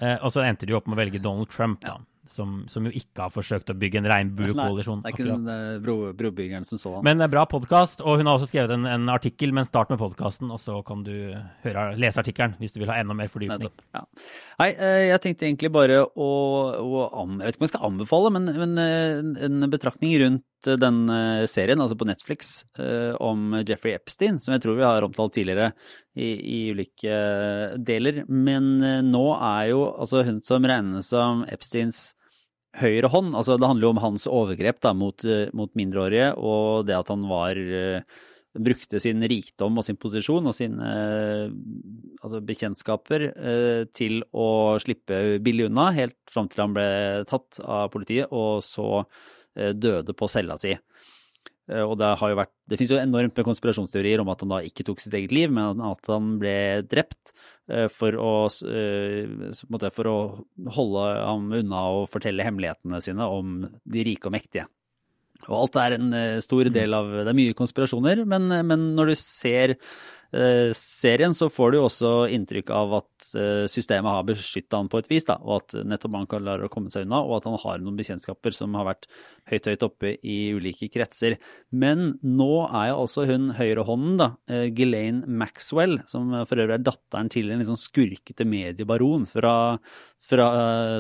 Uh, 0.01 0.17
og 0.25 0.31
så 0.33 0.41
endte 0.47 0.65
de 0.67 0.73
opp 0.75 0.87
med 0.89 0.97
å 0.97 1.01
velge 1.03 1.21
Donald 1.23 1.51
Trump, 1.53 1.83
da. 1.85 1.99
Som, 2.33 2.62
som, 2.73 2.87
jo 2.88 2.92
ikke 2.97 3.27
har 3.27 3.33
forsøkt 3.35 3.68
å 3.68 3.77
bygge 3.77 4.01
en 4.01 4.09
regnbuekoalisjon. 4.09 5.03
Det 5.05 5.11
er 5.11 5.16
ikke 5.18 5.27
den 5.29 5.83
bro, 5.85 5.97
brobyggeren 6.16 6.64
som 6.64 6.81
så 6.81 6.95
han. 6.97 7.05
Men 7.05 7.21
bra 7.33 7.45
podkast, 7.51 8.01
og 8.01 8.21
hun 8.21 8.31
har 8.31 8.38
også 8.38 8.49
skrevet 8.49 8.73
en, 8.73 8.87
en 8.88 9.11
artikkel. 9.12 9.53
Men 9.53 9.68
start 9.68 9.92
med 9.92 10.01
podkasten, 10.01 10.49
og 10.49 10.61
så 10.62 10.79
kan 10.87 11.05
du 11.05 11.12
høre, 11.66 11.90
lese 12.01 12.23
artikkelen 12.23 12.57
hvis 12.61 12.73
du 12.73 12.81
vil 12.81 12.88
ha 12.88 12.97
enda 13.03 13.16
mer 13.18 13.29
fordypning. 13.33 13.68
Ja. 13.92 14.07
Nei, 14.62 14.71
jeg 15.11 15.21
tenkte 15.25 15.49
egentlig 15.49 15.73
bare 15.75 16.01
å, 16.07 16.31
å 16.81 17.05
Jeg 17.05 17.42
vet 17.42 17.57
ikke 17.57 17.62
om 17.62 17.66
jeg 17.66 17.73
skal 17.75 17.87
anbefale, 17.90 18.33
men, 18.38 18.49
men 18.62 19.37
en 19.45 19.68
betraktning 19.73 20.16
rundt 20.23 20.49
den 20.62 20.99
serien, 21.51 21.81
altså 21.83 21.97
på 21.99 22.07
Netflix, 22.07 22.53
om 23.21 23.59
Jeffrey 23.66 23.97
Epstein, 23.99 24.38
som 24.40 24.55
jeg 24.55 24.62
tror 24.64 24.79
vi 24.79 24.87
har 24.87 25.05
omtalt 25.05 25.35
tidligere 25.37 25.73
i, 26.14 26.31
i 26.33 26.59
ulike 26.73 27.21
deler. 27.83 28.23
Men 28.29 28.77
nå 29.11 29.25
er 29.37 29.73
jo 29.73 29.85
altså 29.90 30.25
hun 30.27 30.40
som 30.45 30.64
regnes 30.68 31.11
som 31.12 31.45
Epsteins 31.51 32.12
høyre 32.81 33.11
hånd. 33.13 33.33
Altså, 33.37 33.59
det 33.61 33.69
handler 33.69 33.89
jo 33.89 33.95
om 33.95 34.03
hans 34.03 34.27
overgrep 34.31 34.81
da, 34.85 34.95
mot, 34.97 35.25
mot, 35.57 35.73
mindreårige, 35.79 36.33
og 36.39 36.87
det 36.89 36.99
at 36.99 37.11
han 37.13 37.27
var 37.31 37.59
brukte 38.53 38.99
sin 39.01 39.25
rikdom 39.25 39.79
og 39.81 39.85
sin 39.87 39.97
posisjon 39.97 40.51
og 40.51 40.53
sine 40.53 40.89
altså 42.21 42.43
bekjentskaper 42.45 43.25
til 43.97 44.19
å 44.37 44.77
slippe 44.83 45.39
billig 45.41 45.71
unna, 45.71 45.87
helt 45.97 46.19
fram 46.29 46.51
til 46.53 46.61
han 46.61 46.75
ble 46.77 46.89
tatt 47.31 47.63
av 47.65 47.89
politiet 47.95 48.29
og 48.29 48.61
så 48.67 49.07
døde 49.57 50.13
på 50.13 50.29
cella 50.29 50.59
si. 50.61 50.75
Og 51.70 51.92
det 51.94 52.09
har 52.18 52.33
jo 52.33 52.37
vært 52.40 52.51
Det 52.66 52.75
finnes 52.75 52.90
jo 52.90 52.98
enormt 52.98 53.37
med 53.38 53.46
konspirasjonsteorier 53.46 54.18
om 54.18 54.31
at 54.33 54.40
han 54.42 54.51
da 54.51 54.59
ikke 54.66 54.83
tok 54.88 54.98
sitt 54.98 55.14
eget 55.14 55.31
liv, 55.31 55.53
men 55.55 55.79
at 55.87 56.09
han 56.11 56.33
ble 56.42 56.55
drept 56.90 57.31
for 57.94 58.18
å, 58.18 58.33
for 58.51 60.11
å 60.11 60.16
holde 60.75 61.05
ham 61.22 61.46
unna 61.61 61.85
og 61.94 62.09
fortelle 62.11 62.42
hemmelighetene 62.44 62.98
sine 63.05 63.29
om 63.31 63.61
de 63.62 64.07
rike 64.09 64.27
og 64.27 64.35
mektige. 64.35 64.66
Og 65.46 65.55
alt 65.61 65.79
er 65.85 65.96
en 65.96 66.11
stor 66.42 66.70
del 66.75 66.98
av 66.98 67.09
Det 67.22 67.31
er 67.31 67.38
mye 67.38 67.57
konspirasjoner, 67.59 68.25
men, 68.29 68.51
men 68.66 68.90
når 68.98 69.12
du 69.12 69.16
ser 69.18 69.77
serien, 70.77 71.35
så 71.37 71.51
får 71.53 71.73
du 71.73 71.77
jo 71.77 71.85
også 71.87 72.11
inntrykk 72.33 72.71
av 72.73 72.95
at 73.03 73.27
systemet 73.68 74.09
har 74.09 74.25
beskytta 74.25 74.79
han 74.81 74.88
på 74.88 75.03
et 75.03 75.11
vis, 75.11 75.27
da, 75.29 75.37
og 75.45 75.59
at 75.61 75.77
nettopp 75.85 76.16
han 76.16 76.29
klarer 76.31 76.64
å 76.64 76.71
komme 76.73 76.88
seg 76.92 77.05
unna, 77.05 77.21
og 77.21 77.37
at 77.37 77.49
han 77.51 77.59
har 77.61 77.83
noen 77.83 77.99
bekjentskaper 77.99 78.57
som 78.57 78.73
har 78.79 78.88
vært 78.88 79.09
høyt, 79.53 79.68
høyt 79.68 79.85
oppe 79.85 80.14
i 80.25 80.38
ulike 80.57 80.88
kretser. 80.92 81.37
Men 81.68 82.14
nå 82.25 82.51
er 82.71 82.90
jo 82.92 83.03
altså 83.05 83.27
hun 83.29 83.51
høyrehånden, 83.59 84.16
da, 84.23 84.31
Ghislaine 84.73 85.29
Maxwell, 85.29 85.99
som 86.09 86.33
for 86.49 86.64
øvrig 86.64 86.79
er 86.81 86.88
datteren 86.88 87.33
til 87.33 87.53
en 87.53 87.66
sånn 87.68 87.81
skurkete 87.81 88.49
mediebaron 88.49 89.29
fra, 89.29 89.55
fra 90.25 90.51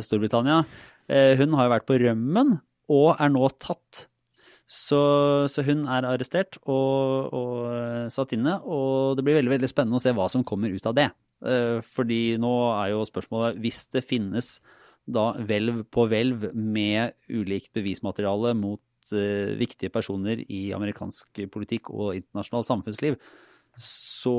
Storbritannia, 0.04 0.62
hun 1.40 1.58
har 1.58 1.66
jo 1.66 1.74
vært 1.78 1.88
på 1.88 1.98
rømmen 2.04 2.58
og 2.92 3.14
er 3.16 3.30
nå 3.32 3.48
tatt 3.62 4.06
så, 4.66 5.02
så, 5.52 5.64
hun 5.66 5.84
er 5.90 6.06
arrestert 6.08 6.56
og, 6.62 7.32
og, 7.34 7.56
satt 8.12 8.32
inne, 8.36 8.56
og 8.64 9.18
det 9.18 9.24
blir 9.26 9.36
veldig, 9.40 9.56
veldig 9.56 9.70
spennende 9.70 10.00
å 10.00 10.04
se 10.04 10.14
hva 10.16 10.28
som 10.32 10.46
kommer 10.46 10.72
ut 10.72 10.86
av 10.88 10.96
det. 10.96 11.10
Fordi 11.92 12.38
nå 12.40 12.52
er 12.70 12.92
jo 12.92 13.02
spørsmålet 13.04 13.58
hvis 13.60 13.82
det 13.92 14.04
finnes 14.06 14.54
da 15.10 15.32
hvelv 15.34 15.82
på 15.90 16.06
hvelv 16.10 16.48
med 16.54 17.16
ulikt 17.32 17.72
bevismateriale 17.74 18.54
mot 18.54 18.82
uh, 19.12 19.52
viktige 19.58 19.90
personer 19.90 20.44
i 20.46 20.68
amerikansk 20.76 21.42
politikk 21.52 21.90
og 21.90 22.14
internasjonalt 22.20 22.68
samfunnsliv, 22.68 23.18
så 23.80 24.36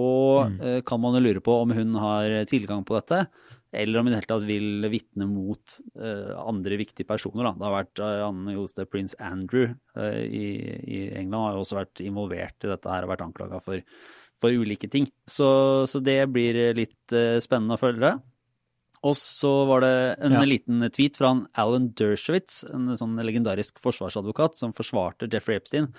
uh, 0.61 0.79
kan 0.85 1.01
man 1.01 1.17
jo 1.17 1.23
lure 1.25 1.43
på 1.43 1.57
om 1.63 1.73
hun 1.75 1.95
har 1.99 2.43
tilgang 2.49 2.85
på 2.87 2.97
dette 2.99 3.25
eller 3.73 3.97
om 3.99 4.05
hun 4.05 4.13
helt 4.13 4.29
tatt 4.29 4.43
vil 4.45 4.85
vitne 4.93 5.25
mot 5.25 5.77
uh, 5.97 6.35
andre 6.43 6.77
viktige 6.77 7.09
personer. 7.09 7.47
Da. 7.47 7.53
Det 7.57 7.65
har 7.65 7.73
vært 7.73 8.01
uh, 8.03 8.25
Anne 8.27 8.53
Joste 8.53 8.85
prins 8.85 9.15
Andrew 9.17 9.71
i, 9.97 10.43
i, 10.85 10.99
England 11.17 11.39
har 11.39 11.55
jo 11.55 11.63
også 11.63 11.79
vært 11.79 12.03
involvert 12.05 12.67
i 12.67 12.69
dette 12.69 12.91
her 12.91 13.07
og 13.07 13.13
vært 13.15 13.23
anklaga 13.25 13.61
for, 13.65 13.81
for, 14.37 14.53
ulike 14.53 14.91
ting. 14.93 15.09
Så, 15.25 15.47
så, 15.89 16.03
det 16.05 16.19
blir 16.35 16.59
litt 16.77 17.17
spennende 17.41 17.79
å 17.79 17.81
følge. 17.81 18.13
Og 19.03 19.17
så 19.19 19.51
var 19.67 19.83
det 19.83 19.95
en 20.23 20.37
ja. 20.37 20.43
liten 20.47 20.85
tweet 20.93 21.17
fra 21.19 21.33
Alan 21.59 21.89
Dershowitz, 21.97 22.61
en 22.71 22.93
sånn 22.99 23.17
legendarisk 23.19 23.81
forsvarsadvokat 23.83 24.55
som 24.61 24.75
forsvarte 24.75 25.27
Jeffrey 25.31 25.59
Epstein. 25.59 25.89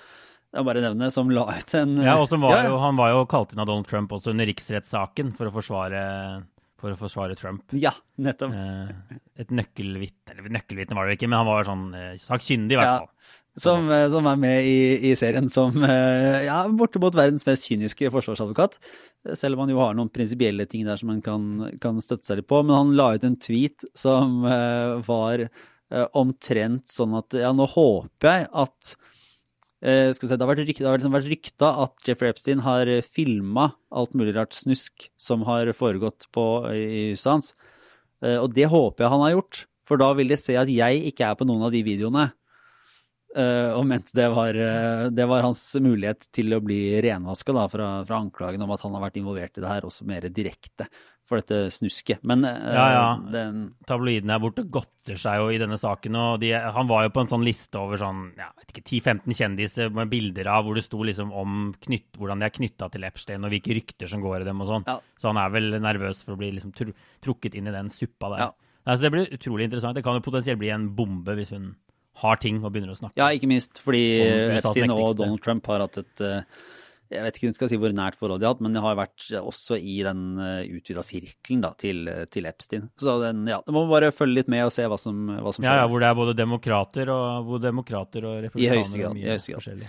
Jeg 0.55 0.67
bare 0.69 0.83
nevne, 0.85 1.11
som 1.11 1.31
la 1.35 1.49
ut 1.51 1.77
en 1.81 1.97
Ja, 1.99 2.15
og 2.21 2.31
var 2.39 2.59
ja. 2.61 2.67
jo, 2.71 2.77
Han 2.79 2.99
var 2.99 3.11
jo 3.11 3.25
kalt 3.31 3.55
inn 3.55 3.63
av 3.63 3.67
Donald 3.67 3.89
Trump 3.91 4.13
også 4.15 4.31
under 4.31 4.47
riksrettssaken 4.47 5.33
for 5.35 5.51
å 5.51 5.55
forsvare 5.57 6.03
for 6.85 6.93
å 6.93 7.01
forsvare 7.01 7.37
Trump. 7.39 7.65
Ja, 7.81 7.95
nettopp. 8.21 8.53
Eh, 8.53 9.17
et 9.41 9.55
nøkkelvitne 9.55 10.35
Eller 10.35 10.53
nøkkelvitne 10.59 10.99
var 10.99 11.09
det 11.09 11.17
ikke, 11.19 11.31
men 11.31 11.41
han 11.41 11.49
var 11.49 11.67
sånn 11.69 11.89
eh, 11.97 12.13
sakkyndig, 12.21 12.77
i 12.77 12.81
hvert 12.81 12.91
fall. 12.91 13.09
Ja, 13.09 13.41
som, 13.65 13.87
eh, 13.95 14.07
som, 14.13 14.27
er 14.29 14.41
med 14.43 14.67
i, 14.69 14.79
i 15.09 15.13
serien 15.17 15.49
som 15.53 15.77
ja, 15.87 16.59
bortimot 16.75 17.15
verdens 17.17 17.47
mest 17.47 17.69
kyniske 17.71 18.11
forsvarsadvokat. 18.13 18.81
Selv 19.39 19.57
om 19.57 19.65
han 19.65 19.73
jo 19.73 19.81
har 19.81 19.95
noen 19.97 20.11
prinsipielle 20.13 20.67
ting 20.69 20.85
der 20.89 20.99
som 21.01 21.15
han 21.15 21.23
kan, 21.25 21.47
kan, 21.81 22.03
støtte 22.05 22.29
seg 22.29 22.43
litt 22.43 22.51
på. 22.51 22.61
Men 22.67 22.77
han 22.81 22.97
la 22.99 23.13
ut 23.15 23.25
en 23.25 23.39
tweet 23.41 23.87
som 23.97 24.43
var 25.07 25.47
omtrent 26.19 26.91
sånn 26.91 27.15
at 27.15 27.37
ja, 27.39 27.53
nå 27.55 27.69
håper 27.71 28.29
jeg 28.33 28.49
at 28.65 28.95
si, 29.85 30.27
det 30.31 30.41
har 30.41 30.49
vært, 30.49 30.65
rykt, 30.65 30.81
det 30.81 30.89
har 30.89 30.97
liksom 30.97 31.15
vært 31.15 31.29
rykta 31.29 31.71
at 31.85 32.09
Jeffrey 32.09 32.33
Epstein 32.33 32.63
har 32.65 32.89
eh, 32.89 33.05
filma 33.05 33.71
alt 33.95 34.15
mulig 34.17 34.35
rart 34.37 34.57
snusk 34.57 35.09
som 35.21 35.45
har 35.49 35.69
foregått 35.77 36.29
på, 36.33 36.47
i 36.73 37.11
huset 37.13 37.31
hans. 37.31 37.51
Eh, 38.25 38.39
og 38.39 38.55
det 38.57 38.71
håper 38.73 39.05
jeg 39.05 39.13
han 39.13 39.25
har 39.27 39.35
gjort, 39.37 39.65
for 39.85 40.01
da 40.01 40.09
vil 40.17 40.33
de 40.33 40.41
se 40.41 40.57
at 40.57 40.71
jeg 40.73 41.05
ikke 41.11 41.29
er 41.29 41.37
på 41.37 41.47
noen 41.49 41.67
av 41.69 41.75
de 41.75 41.85
videoene. 41.85 42.31
Og 43.35 43.83
mente 43.89 44.15
det 44.15 44.29
var, 44.31 44.57
det 45.11 45.25
var 45.27 45.43
hans 45.43 45.63
mulighet 45.83 46.29
til 46.35 46.55
å 46.55 46.61
bli 46.63 47.01
renvaska 47.03 47.55
fra, 47.73 47.89
fra 48.07 48.21
anklagen 48.21 48.63
om 48.63 48.71
at 48.71 48.85
han 48.87 48.95
har 48.95 49.03
vært 49.09 49.19
involvert 49.19 49.59
i 49.59 49.65
det 49.65 49.73
her, 49.73 49.89
også 49.89 50.07
mer 50.07 50.29
direkte 50.31 50.87
for 51.29 51.41
dette 51.41 51.71
snusket. 51.73 52.23
Men 52.27 52.45
uh, 52.45 52.53
ja, 52.53 52.87
ja. 52.93 53.05
Den... 53.33 53.63
tabloidene 53.89 54.37
er 54.37 54.43
borte 54.43 54.67
godter 54.69 55.19
seg 55.21 55.41
jo 55.41 55.51
i 55.53 55.61
denne 55.61 55.79
saken. 55.81 56.19
og 56.21 56.43
de, 56.43 56.53
Han 56.77 56.89
var 56.91 57.07
jo 57.07 57.15
på 57.15 57.25
en 57.25 57.31
sånn 57.33 57.47
liste 57.47 57.81
over 57.81 58.01
sånn, 58.01 58.27
ja, 58.39 58.51
10-15 58.75 59.39
kjendiser 59.39 59.95
med 59.95 60.13
bilder 60.13 60.51
av 60.53 60.67
hvor 60.67 60.77
det 60.79 60.85
sto 60.87 61.01
liksom 61.05 61.33
om 61.33 61.73
knytt, 61.87 62.11
hvordan 62.21 62.43
de 62.43 62.49
er 62.49 62.57
knytta 62.59 62.91
til 62.93 63.09
Epstein, 63.09 63.47
og 63.47 63.55
hvilke 63.55 63.79
rykter 63.79 64.11
som 64.11 64.25
går 64.25 64.43
i 64.43 64.51
dem 64.51 64.61
og 64.65 64.71
sånn. 64.71 64.89
Ja. 64.91 64.99
Så 65.21 65.33
han 65.33 65.41
er 65.41 65.55
vel 65.55 65.79
nervøs 65.81 66.21
for 66.27 66.37
å 66.37 66.41
bli 66.41 66.53
liksom 66.59 66.77
tr 66.77 66.93
trukket 67.25 67.57
inn 67.57 67.71
i 67.71 67.75
den 67.75 67.89
suppa 67.93 68.35
der. 68.35 68.53
Altså, 68.85 69.07
det 69.07 69.15
blir 69.15 69.33
utrolig 69.33 69.71
interessant. 69.71 69.97
Det 69.97 70.05
kan 70.05 70.19
jo 70.19 70.25
potensielt 70.27 70.61
bli 70.61 70.69
en 70.75 70.91
bombe 70.97 71.39
hvis 71.39 71.55
hun 71.57 71.73
har 72.23 72.39
ting 72.43 72.63
og 72.63 72.71
begynner 72.71 72.95
å 72.95 73.01
snakke. 73.01 73.19
Ja, 73.19 73.33
ikke 73.35 73.51
minst 73.51 73.81
fordi 73.83 74.05
Epstein 74.61 74.93
og 74.95 75.17
Donald 75.19 75.43
Trump 75.45 75.67
har 75.71 75.87
hatt 75.87 75.99
et 76.03 76.25
uh, 76.25 76.65
jeg 77.13 77.23
vet 77.23 77.37
ikke 77.37 77.47
om 77.47 77.53
jeg 77.53 77.59
skal 77.59 77.71
si 77.71 77.79
hvor 77.79 77.95
nært 77.95 78.17
forhold 78.19 78.41
de 78.41 78.49
har 78.49 78.55
hatt, 78.55 78.63
men 78.65 78.75
det 78.75 78.83
har 78.83 78.97
vært 78.99 79.27
også 79.39 79.77
i 79.77 79.99
den 80.07 80.23
eh, 80.41 80.71
utvida 80.79 81.05
sirkelen 81.05 81.63
da, 81.63 81.71
til, 81.79 82.09
til, 82.33 82.49
Epstein. 82.49 82.89
Så 83.01 83.19
den, 83.23 83.45
ja, 83.51 83.61
det 83.65 83.75
må 83.77 83.85
bare 83.91 84.11
følge 84.15 84.41
litt 84.41 84.51
med 84.53 84.65
og 84.67 84.73
se 84.75 84.87
hva 84.91 84.99
som, 85.01 85.21
hva 85.29 85.53
som 85.53 85.63
skjer. 85.63 85.69
Ja, 85.69 85.85
ja, 85.85 85.91
hvor 85.91 86.03
det 86.03 86.11
er 86.11 86.19
både 86.19 86.37
demokrater 86.39 87.13
og, 87.13 87.47
hvor 87.49 87.63
demokrater 87.63 88.29
og 88.29 88.39
republikanere. 88.47 88.65
I 88.65 88.81
høyeste 88.81 89.03
grad. 89.03 89.21
I 89.21 89.29
høyeste 89.31 89.59
grad. 89.59 89.87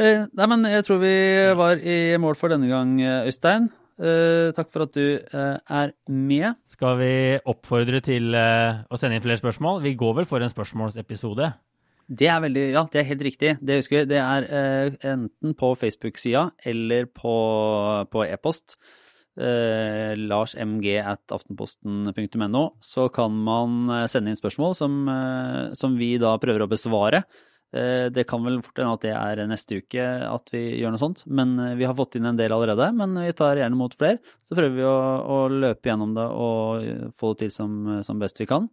Eh, 0.00 0.24
nei, 0.36 0.50
men 0.52 0.70
jeg 0.76 0.86
tror 0.86 1.02
vi 1.02 1.16
var 1.64 1.82
i 1.82 1.98
mål 2.22 2.38
for 2.38 2.52
denne 2.52 2.70
gang, 2.70 2.94
Øystein. 3.24 3.70
Eh, 4.00 4.48
takk 4.56 4.70
for 4.72 4.86
at 4.86 4.94
du 4.96 5.20
uh, 5.34 5.58
er 5.60 5.92
med. 6.08 6.56
Skal 6.72 6.96
vi 7.02 7.12
oppfordre 7.52 8.00
til 8.04 8.32
uh, 8.32 8.86
å 8.88 8.96
sende 9.00 9.18
inn 9.18 9.24
flere 9.24 9.40
spørsmål? 9.42 9.82
Vi 9.84 9.92
går 10.00 10.22
vel 10.22 10.28
for 10.30 10.40
en 10.40 10.52
spørsmålsepisode? 10.52 11.50
Det 12.10 12.30
er 12.32 12.40
veldig, 12.42 12.62
ja, 12.72 12.86
det 12.90 13.02
er 13.02 13.10
helt 13.10 13.26
riktig. 13.26 13.52
Det 13.60 13.76
husker 13.82 14.00
vi. 14.00 14.08
Det 14.14 14.22
er 14.22 14.48
enten 15.12 15.52
på 15.54 15.74
Facebook-sida 15.78 16.48
eller 16.66 17.06
på, 17.06 17.34
på 18.10 18.24
e-post. 18.24 18.74
Eh, 19.38 20.16
Lars 20.18 20.56
at 20.58 21.36
aftenposten.no. 21.36 22.64
Så 22.82 23.06
kan 23.14 23.36
man 23.46 24.08
sende 24.10 24.32
inn 24.32 24.40
spørsmål 24.40 24.74
som, 24.74 25.04
som 25.78 25.94
vi 26.00 26.16
da 26.18 26.34
prøver 26.42 26.66
å 26.66 26.72
besvare. 26.72 27.22
Eh, 27.70 28.06
det 28.10 28.26
kan 28.30 28.42
vel 28.42 28.58
fort 28.64 28.80
hende 28.80 28.94
at 28.96 29.04
det 29.04 29.12
er 29.14 29.42
neste 29.50 29.78
uke 29.78 30.06
at 30.26 30.54
vi 30.54 30.62
gjør 30.80 30.94
noe 30.94 31.02
sånt. 31.02 31.24
Men 31.30 31.56
eh, 31.58 31.76
vi 31.78 31.86
har 31.88 31.96
fått 31.98 32.18
inn 32.18 32.28
en 32.30 32.38
del 32.38 32.54
allerede. 32.54 32.90
Men 32.96 33.18
vi 33.22 33.34
tar 33.36 33.60
gjerne 33.60 33.78
mot 33.78 33.94
flere. 33.96 34.18
Så 34.46 34.58
prøver 34.58 34.78
vi 34.78 34.86
å, 34.88 34.96
å 35.20 35.42
løpe 35.52 35.92
gjennom 35.92 36.16
det 36.18 36.28
og 36.30 37.12
få 37.18 37.34
det 37.34 37.46
til 37.46 37.54
som, 37.54 37.76
som 38.06 38.22
best 38.22 38.40
vi 38.42 38.48
kan. 38.50 38.70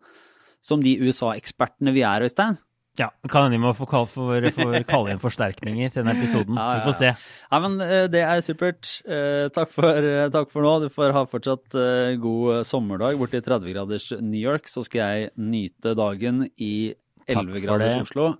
Som 0.65 0.81
de 0.83 0.97
USA-ekspertene 1.03 1.93
vi 1.95 2.05
er, 2.07 2.25
Øystein. 2.25 2.57
Ja, 2.97 3.11
kan 3.29 3.45
hende 3.45 3.59
vi 3.59 3.61
må 3.61 3.71
få 3.77 3.85
kalle, 3.89 4.09
for, 4.09 4.45
for, 4.55 4.75
kalle 4.89 5.13
inn 5.13 5.19
forsterkninger 5.21 5.91
til 5.93 6.01
denne 6.01 6.15
episoden. 6.17 6.57
Ja, 6.57 6.63
ja, 6.65 6.69
ja. 6.71 6.77
Vi 6.79 6.87
får 6.87 6.95
se. 6.97 7.33
Ja, 7.51 7.59
men 7.61 7.75
eh, 7.85 8.05
Det 8.09 8.23
er 8.25 8.41
supert. 8.41 8.89
Eh, 9.05 9.49
takk 9.53 9.73
for, 9.73 10.01
eh, 10.01 10.25
takk 10.33 10.49
for 10.49 10.65
nå. 10.65 10.71
Du 10.81 10.89
får 10.93 11.13
ha 11.13 11.25
fortsatt 11.29 11.77
god 12.23 12.65
sommerdag 12.65 13.19
borti 13.21 13.41
30 13.45 13.75
graders 13.75 14.09
New 14.17 14.41
York. 14.41 14.65
Så 14.71 14.87
skal 14.87 15.03
jeg 15.03 15.29
nyte 15.37 15.93
dagen 15.97 16.47
i 16.57 16.95
11 17.29 17.61
graders 17.67 18.07
Oslo. 18.07 18.31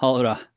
Ha 0.00 0.12
det 0.12 0.18
bra. 0.18 0.49